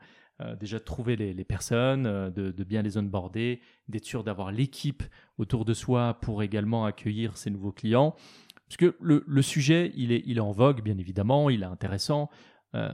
[0.61, 5.03] déjà de trouver les, les personnes, de, de, bien les onboarder, d'être sûr d'avoir l'équipe
[5.39, 8.15] autour de soi pour également accueillir ces nouveaux clients.
[8.73, 12.31] Parce que le, sujet, il est, en vogue, bien évidemment, il est intéressant.
[12.75, 12.91] Euh,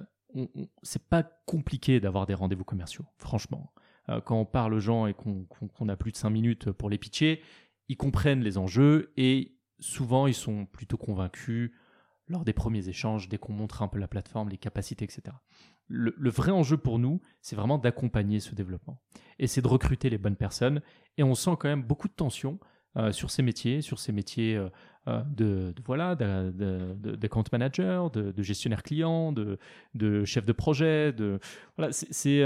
[0.82, 3.72] c'est pas compliqué d'avoir des rendez-vous commerciaux, franchement.
[4.08, 6.98] Euh, quand on parle aux gens et qu'on a plus de 5 minutes pour les
[6.98, 7.42] pitcher,
[7.86, 11.70] ils comprennent les enjeux et souvent ils sont plutôt convaincus
[12.26, 15.36] lors des premiers échanges, dès qu'on montre un peu la plateforme, les capacités, etc.
[15.86, 19.00] Le, vrai enjeu pour nous, c'est vraiment d'accompagner ce développement.
[19.38, 20.82] Et c'est de recruter les bonnes personnes.
[21.18, 22.58] Et on sent quand même beaucoup de tension
[22.96, 24.70] euh, sur ces métiers, sur ces métiers euh,
[25.08, 29.58] euh, de, voilà, d'account manager, de, gestionnaire client, de,
[29.94, 31.12] de chef de projet.
[31.12, 31.40] De,
[31.76, 32.42] voilà, c'est,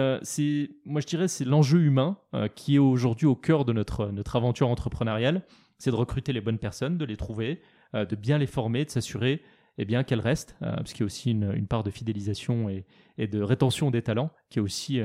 [0.85, 2.19] moi, je dirais, c'est l'enjeu humain
[2.55, 5.43] qui est aujourd'hui au cœur de notre, notre aventure entrepreneuriale.
[5.79, 7.61] C'est de recruter les bonnes personnes, de les trouver,
[7.95, 9.43] de bien les former, de s'assurer
[9.79, 12.85] eh bien qu'elles restent, parce qu'il y a aussi une, une part de fidélisation et,
[13.19, 15.01] et, de rétention des talents, qui est aussi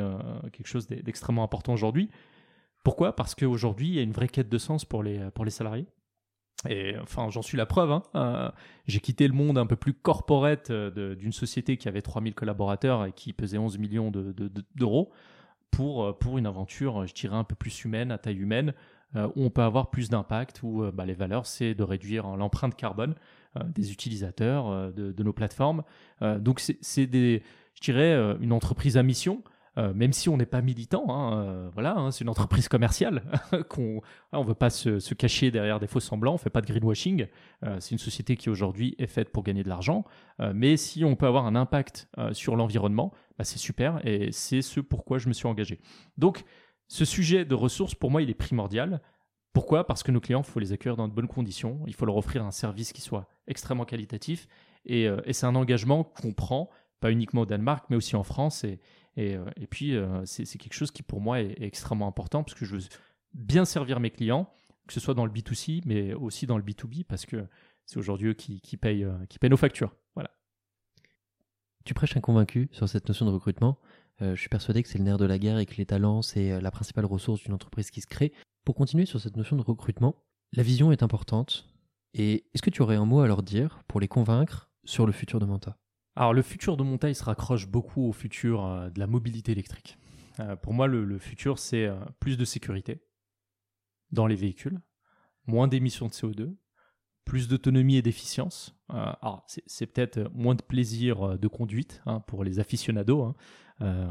[0.51, 2.09] quelque chose d'extrêmement important aujourd'hui.
[2.83, 3.15] Pourquoi?
[3.15, 5.87] Parce qu'aujourd'hui, il y a une vraie quête de sens pour les, pour les salariés.
[6.67, 7.91] Et enfin, j'en suis la preuve.
[7.91, 8.03] Hein.
[8.15, 8.49] Euh,
[8.87, 13.05] j'ai quitté le monde un peu plus corporate euh, d'une société qui avait 3000 collaborateurs
[13.05, 14.11] et qui pesait 11 millions
[14.75, 15.11] d'euros
[15.69, 18.73] pour, euh, pour une aventure, je dirais, un peu plus humaine, à taille humaine,
[19.15, 23.15] où on peut avoir plus d'impact, où bah, les valeurs, c'est de réduire l'empreinte carbone
[23.65, 25.83] des utilisateurs, de, de, nos plateformes.
[26.21, 29.41] donc, c'est, je dirais, une entreprise à mission
[29.77, 33.21] euh, même si on n'est pas militant, hein, euh, voilà, hein, c'est une entreprise commerciale.
[33.69, 34.01] qu'on,
[34.31, 36.67] on ne veut pas se, cacher derrière des faux semblants, on ne fait pas de
[36.67, 37.27] greenwashing.
[37.63, 40.03] Euh, c'est une société qui aujourd'hui est faite pour gagner de l'argent.
[40.53, 44.79] mais si on peut avoir un impact sur l'environnement, bah, c'est super et c'est ce
[44.79, 45.79] pourquoi je me suis engagé.
[46.17, 46.43] Donc,
[46.87, 49.01] ce sujet de ressources, pour moi, il est primordial.
[49.53, 49.85] Pourquoi?
[49.85, 52.17] Parce que nos clients, il faut les accueillir dans de bonnes conditions, il faut leur
[52.17, 54.47] offrir un service qui soit extrêmement qualitatif.
[54.85, 56.69] Et, c'est un engagement qu'on prend,
[56.99, 58.65] pas uniquement au Danemark, mais aussi en France.
[59.17, 62.65] Euh, et, puis, euh, c'est quelque chose qui pour moi est, extrêmement important parce que
[62.65, 62.83] je veux
[63.33, 64.49] bien servir mes clients,
[64.87, 67.47] que ce soit dans le B2C, mais aussi dans le B2B, parce que
[67.85, 69.95] c'est aujourd'hui eux qui, euh, qui payent nos factures.
[70.15, 70.31] Voilà.
[71.85, 73.79] Tu prêches un convaincu sur cette notion de recrutement.
[74.19, 76.59] je suis persuadé que c'est le nerf de la guerre et que les talents, c'est
[76.59, 78.33] la principale ressource d'une entreprise qui se crée.
[78.65, 80.15] Pour continuer sur cette notion de recrutement,
[80.51, 81.69] la vision est importante.
[82.13, 85.13] Et est-ce que tu aurais un mot à leur dire pour les convaincre sur le
[85.13, 85.77] futur de Manta?
[86.17, 89.99] Alors le futur de montagne se raccroche beaucoup au futur euh, de la mobilité électrique.
[90.39, 93.01] Euh, pour moi, le, futur, c'est euh, plus de sécurité
[94.11, 94.79] dans les véhicules,
[95.45, 96.55] moins d'émissions de CO2,
[97.23, 98.73] plus d'autonomie et d'efficience.
[98.89, 103.35] alors c'est peut-être moins de plaisir de conduite hein, pour les aficionados, hein,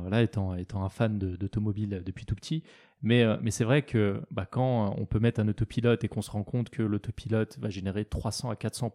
[0.03, 2.63] voilà, étant, étant un fan d'automobile depuis tout petit.
[3.01, 6.31] Mais, mais c'est vrai que bah, quand on peut mettre un autopilote et qu'on se
[6.31, 8.91] rend compte que l'autopilote va générer 300 à 400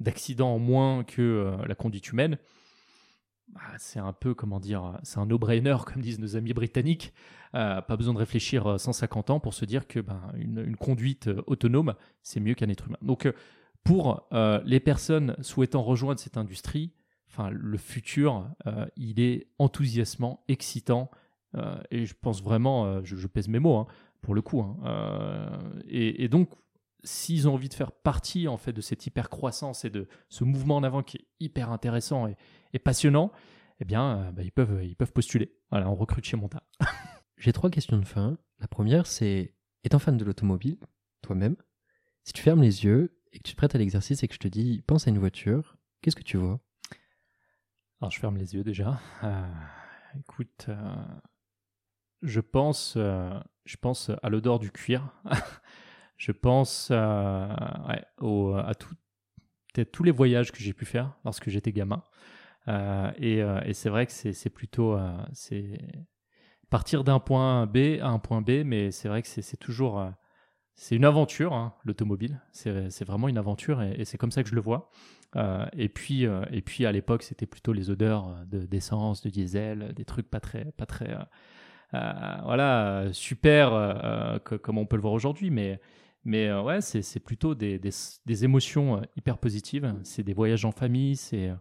[0.00, 2.38] d'accidents en moins que euh, la conduite humaine,
[3.48, 7.12] bah, c'est un peu, comment dire, c'est un no-brainer, comme disent nos amis britanniques.
[7.54, 11.30] Euh, pas besoin de réfléchir 150 euh, ans pour se dire que ben, une, conduite
[11.46, 12.98] autonome, c'est mieux qu'un être humain.
[13.02, 13.32] Donc,
[13.84, 14.28] pour
[14.64, 16.92] les personnes souhaitant rejoindre cette industrie,
[17.28, 18.50] enfin, le futur,
[18.96, 21.08] il est enthousiasmant, excitant,
[21.92, 23.86] et je pense vraiment, je, pèse mes mots, hein,
[24.22, 24.60] pour le coup.
[24.60, 26.50] Hein, et, et, donc,
[27.04, 30.44] s'ils ont envie de faire partie en fait de cette hyper croissance et de ce
[30.44, 33.32] mouvement en avant qui est hyper intéressant et, passionnant,
[33.80, 35.56] eh bien, euh, bah, ils peuvent ils peuvent postuler.
[35.70, 36.62] Voilà, on recrute chez Monta.
[37.38, 38.38] J'ai trois questions de fin.
[38.60, 40.78] La première, c'est étant fan de l'automobile,
[41.22, 41.56] toi-même,
[42.24, 44.38] si tu fermes les yeux et que tu te prêtes à l'exercice et que je
[44.38, 46.60] te dis pense à une voiture, qu'est-ce que tu vois?
[48.00, 49.00] Alors, je ferme les yeux déjà.
[49.22, 49.46] Euh,
[50.18, 50.94] écoute, euh,
[52.22, 55.12] je pense je pense à l'odeur du cuir.
[56.16, 58.72] Je pense à,
[59.92, 62.02] tous les voyages que j'ai pu faire lorsque j'étais gamin.
[62.68, 65.16] Euh, euh, et, c'est vrai que c'est plutôt euh,
[66.70, 70.04] partir d'un point B à un point B, mais c'est vrai que c'est toujours
[70.74, 72.40] c'est une aventure, hein, l'automobile.
[72.52, 74.90] C'est vraiment une aventure et, c'est comme ça que je le vois.
[75.72, 80.28] et puis et puis à l'époque, c'était plutôt les odeurs d'essence, de, diesel, des trucs
[80.28, 81.16] pas très pas très
[81.92, 85.80] voilà super comme on peut le voir aujourd'hui, mais
[86.26, 87.78] mais euh, ouais, c'est plutôt des,
[88.42, 89.94] émotions euh, hyper positives.
[90.02, 91.52] C'est des voyages en famille, c'est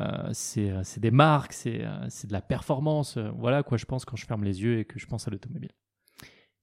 [0.00, 3.18] euh, des marques, c'est de la performance.
[3.18, 5.72] Voilà quoi je pense quand je ferme les yeux et que je pense à l'automobile.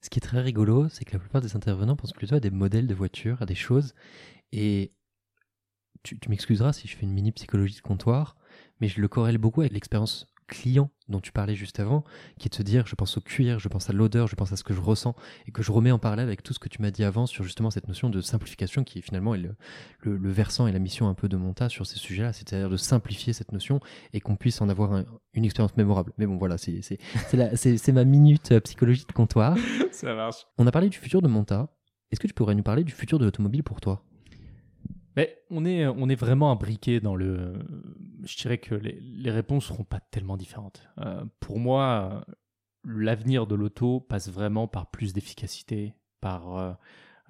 [0.02, 2.50] Ce qui est très rigolo, c'est que la plupart des intervenants pensent plutôt à des
[2.50, 3.94] modèles de voitures, à des choses.
[4.52, 4.92] Et
[6.02, 8.38] tu m'excuseras si je fais une mini psychologie de comptoir,
[8.82, 12.04] mais je le corrèle beaucoup avec l'expérience client dont tu parlais juste avant,
[12.40, 14.52] qui est de se dire je pense au cuir, je pense à l'odeur, je pense
[14.52, 15.16] à ce que je ressens,
[15.48, 17.44] et que je remets en parallèle avec tout ce que tu m'as dit avant sur
[17.44, 19.56] justement cette notion de simplification qui finalement est le,
[20.02, 23.34] le, versant et la mission un peu de Monta sur ces sujets-là, c'est-à-dire de simplifier
[23.34, 23.80] cette notion
[24.14, 26.12] et qu'on puisse en avoir une expérience mémorable.
[26.18, 29.56] Mais bon voilà, c'est ma minute euh, psychologie de comptoir.
[29.92, 30.46] Ça marche.
[30.58, 31.70] On a parlé du futur de Monta.
[32.12, 34.04] Est-ce que tu pourrais nous parler du futur de l'automobile pour toi?
[35.50, 37.54] On est, on est vraiment imbriqué dans le.
[38.24, 40.88] Je dirais que les, les réponses seront pas tellement différentes.
[41.00, 42.26] Euh, pour moi,
[42.84, 46.74] l'avenir de l'auto passe vraiment par plus d'efficacité, par euh,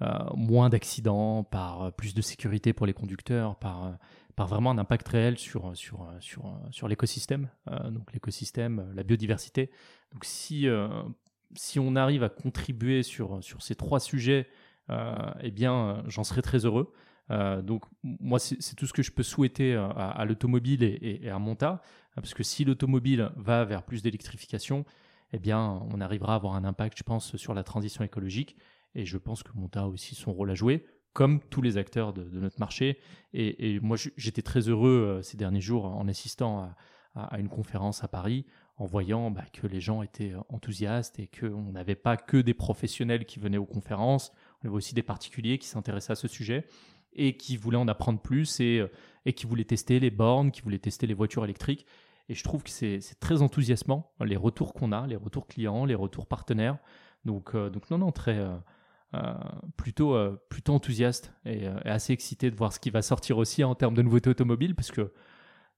[0.02, 3.96] euh, moins d'accidents, par plus de sécurité pour les conducteurs, par,
[4.34, 7.48] par vraiment un impact réel sur, sur, sur, sur l'écosystème,
[7.90, 9.70] donc l'écosystème, la biodiversité.
[10.12, 10.66] Donc si,
[11.54, 14.48] si on arrive à contribuer sur, sur ces trois sujets,
[14.90, 16.92] eh bien, j'en serais très heureux.
[17.28, 21.82] Donc moi, c'est tout ce que je peux souhaiter à, l'automobile et, à Monta,
[22.14, 24.84] parce que si l'automobile va vers plus d'électrification,
[25.32, 28.56] eh bien, on arrivera à avoir un impact, je pense, sur la transition écologique.
[28.94, 32.12] Et je pense que Monta a aussi son rôle à jouer, comme tous les acteurs
[32.12, 32.98] de, notre marché.
[33.32, 36.74] Et, moi, j'étais très heureux euh, ces derniers jours en assistant
[37.14, 38.44] à, une conférence à Paris,
[38.76, 42.52] en voyant bah, que les gens étaient euh, enthousiastes et qu'on n'avait pas que des
[42.52, 46.66] professionnels qui venaient aux conférences, on avait aussi des particuliers qui s'intéressaient à ce sujet
[47.16, 48.88] et qui voulaient en apprendre plus et, euh,
[49.24, 51.86] et qui voulaient tester les bornes, qui voulaient tester les voitures électriques.
[52.28, 55.94] Et je trouve que c'est très enthousiasmant, les retours qu'on a, les retours clients, les
[55.94, 56.78] retours partenaires.
[57.24, 58.38] Donc, euh, non, non, très,
[59.14, 59.34] euh,
[59.76, 60.16] plutôt,
[60.48, 64.02] plutôt enthousiaste et, assez excité de voir ce qui va sortir aussi en termes de
[64.02, 65.12] nouveautés automobiles, parce que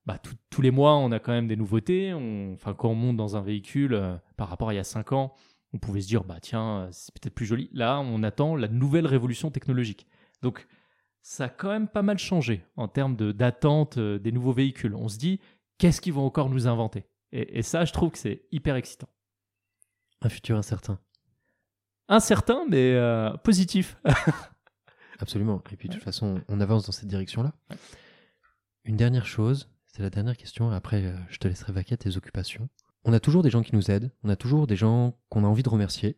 [0.06, 0.18] bah,
[0.48, 2.14] tous les mois, on a quand même des nouveautés.
[2.54, 5.34] enfin, quand on monte dans un véhicule, par rapport à il y a 5 ans,
[5.72, 7.68] on pouvait se dire, bah tiens, c'est peut-être plus joli.
[7.72, 10.06] Là, on attend la nouvelle révolution technologique.
[10.42, 10.66] Donc,
[11.22, 14.94] ça a quand même pas mal changé en termes d'attente des nouveaux véhicules.
[14.94, 15.40] On se dit,
[15.78, 17.04] qu'est-ce qu'ils vont encore nous inventer?
[17.32, 19.08] Et, ça, je trouve que c'est hyper excitant.
[20.22, 20.98] Un futur incertain.
[22.08, 23.98] Incertain, mais euh, positif.
[25.18, 25.62] Absolument.
[25.70, 27.52] Et puis, de toute façon, on avance dans cette direction-là.
[28.84, 32.68] Une dernière chose, c'est la dernière question, après, euh, je te laisserai vaquer tes occupations.
[33.04, 35.46] On a toujours des gens qui nous aident, on a toujours des gens qu'on a
[35.46, 36.16] envie de remercier.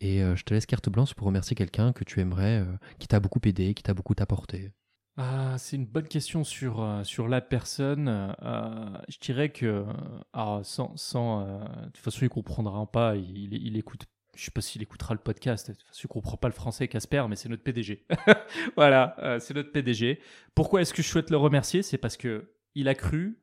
[0.00, 2.64] Et euh, je te laisse carte blanche pour remercier quelqu'un que tu aimerais,
[2.98, 4.72] qui t'a beaucoup aidé, qui t'a beaucoup apporté.
[5.16, 8.08] Ah, c'est une bonne question sur, euh, sur la personne.
[8.42, 9.84] Euh, je dirais que,
[10.32, 13.16] ah, sans, sans euh, de toute façon, il comprendra pas.
[13.16, 15.70] Il, il écoute, je sais pas s'il écoutera le podcast.
[15.70, 18.06] De toute façon, il comprend pas le français, Casper, mais c'est notre PDG.
[18.76, 20.20] voilà, c'est notre PDG.
[20.54, 21.82] Pourquoi est-ce que je souhaite le remercier?
[21.82, 23.38] C'est parce que il a cru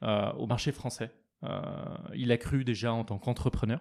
[0.00, 1.10] au marché français.
[2.14, 3.80] il a cru déjà en tant qu'entrepreneur,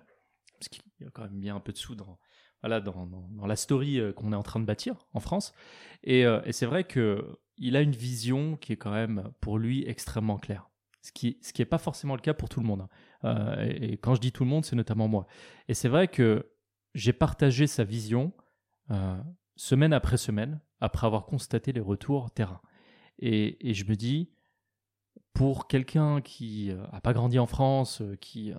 [0.62, 2.20] parce qu'il y a quand même bien un peu de sous dans,
[2.62, 5.54] voilà, dans, la story euh, qu'on est en train de bâtir en France.
[6.08, 10.38] Euh, et, c'est vrai qu'il a une vision qui est quand même pour lui extrêmement
[10.38, 10.70] claire.
[11.02, 12.82] Ce qui n'est ce qui pas forcément le cas pour tout le monde.
[12.82, 12.90] Hein.
[13.24, 15.26] Euh, et, quand je dis tout le monde, c'est notamment moi.
[15.68, 16.52] Et c'est vrai que
[16.94, 18.34] j'ai partagé sa vision
[19.56, 22.62] semaine après semaine, après avoir constaté les retours terrain.
[23.20, 24.30] Et, et je me dis,
[25.34, 28.56] pour quelqu'un qui n'a euh, pas grandi en France, euh, qui euh,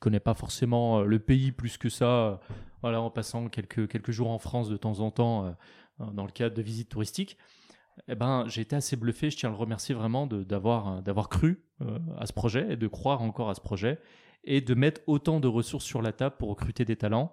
[0.00, 2.40] connaît pas forcément le pays plus que ça,
[2.82, 5.54] voilà, en passant quelques, quelques jours en France de temps en temps
[5.98, 7.36] dans le cadre de visites touristiques,
[8.06, 9.30] eh ben, j'ai été assez bluffé.
[9.30, 11.64] Je tiens à le remercier vraiment d'avoir d'avoir cru
[12.16, 13.98] à ce projet et de croire encore à ce projet
[14.44, 17.32] et de mettre autant de ressources sur la table pour recruter des talents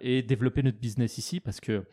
[0.00, 1.86] et développer notre business ici parce que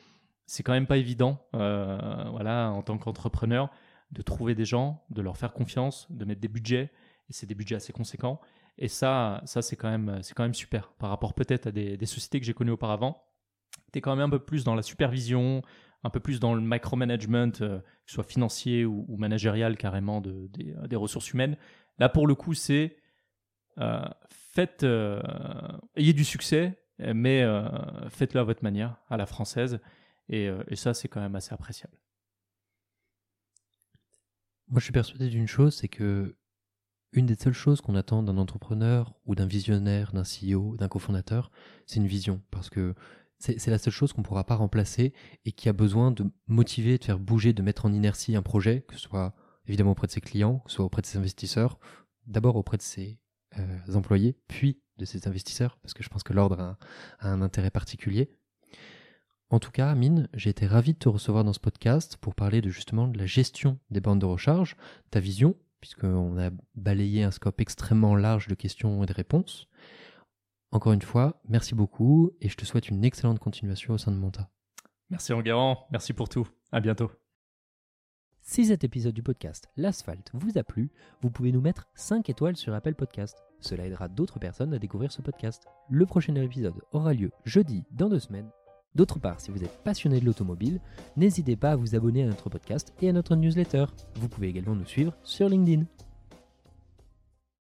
[0.48, 3.70] c'est quand même pas évident, voilà, en tant qu'entrepreneur
[4.12, 6.92] de trouver des gens, de leur faire confiance, de mettre des budgets,
[7.30, 8.40] et c'est des budgets assez conséquents.
[8.78, 12.40] Et ça, ça c'est quand, même, quand même super par rapport peut-être à des, sociétés
[12.40, 13.24] que j'ai connues auparavant.
[13.92, 15.62] Tu es quand même un peu plus dans la supervision,
[16.04, 20.48] un peu plus dans le micromanagement, euh, que ce soit financier ou, managérial carrément de,
[20.48, 21.58] des, ressources humaines.
[22.00, 22.96] Là, pour le coup, c'est
[23.80, 25.22] euh, faites, euh,
[25.96, 27.46] ayez du succès, mais
[28.10, 29.80] faites-le à votre manière, à la française.
[30.28, 31.96] et ça, c'est quand même assez appréciable.
[34.70, 36.36] Moi, je suis persuadé d'une chose, c'est que
[37.12, 41.52] une des seules choses qu'on attend d'un entrepreneur ou d'un visionnaire, d'un CEO, d'un cofondateur,
[41.88, 42.42] c'est une vision.
[42.52, 42.94] Parce que
[43.40, 45.14] c'est la seule chose qu'on ne pourra pas remplacer
[45.46, 48.82] et qui a besoin de motiver, de faire bouger, de mettre en inertie un projet,
[48.88, 49.34] que ce soit
[49.66, 51.80] évidemment auprès de ses clients, que ce soit auprès de ses investisseurs,
[52.28, 53.18] d'abord auprès de ses
[53.58, 56.78] euh, employés, puis de ses investisseurs, parce que je pense que l'ordre a,
[57.22, 58.30] un intérêt particulier.
[59.52, 62.62] En tout cas, Amine, j'ai été ravi de te recevoir dans ce podcast pour parler
[62.62, 64.76] de justement de la gestion des bandes de recharge,
[65.10, 69.68] ta vision, puisqu'on a balayé un scope extrêmement large de questions et de réponses.
[70.72, 74.18] Encore une fois, merci beaucoup et je te souhaite une excellente continuation au sein de
[74.18, 74.52] Monta.
[75.10, 76.48] Merci Enguerrand, merci pour tout.
[76.72, 77.10] À bientôt.
[78.42, 80.92] Si cet épisode du podcast L'asphalte vous a plu,
[81.22, 83.44] vous pouvez nous mettre 5 étoiles sur Apple Podcast.
[83.60, 85.66] Cela aidera d'autres personnes à découvrir ce podcast.
[85.90, 88.50] Le prochain épisode aura lieu jeudi dans deux semaines
[88.96, 90.80] D'autre part, si vous êtes passionné de l'automobile,
[91.16, 93.86] n'hésitez pas à vous abonner à notre podcast et à notre newsletter.
[94.16, 95.86] Vous pouvez également nous suivre sur LinkedIn.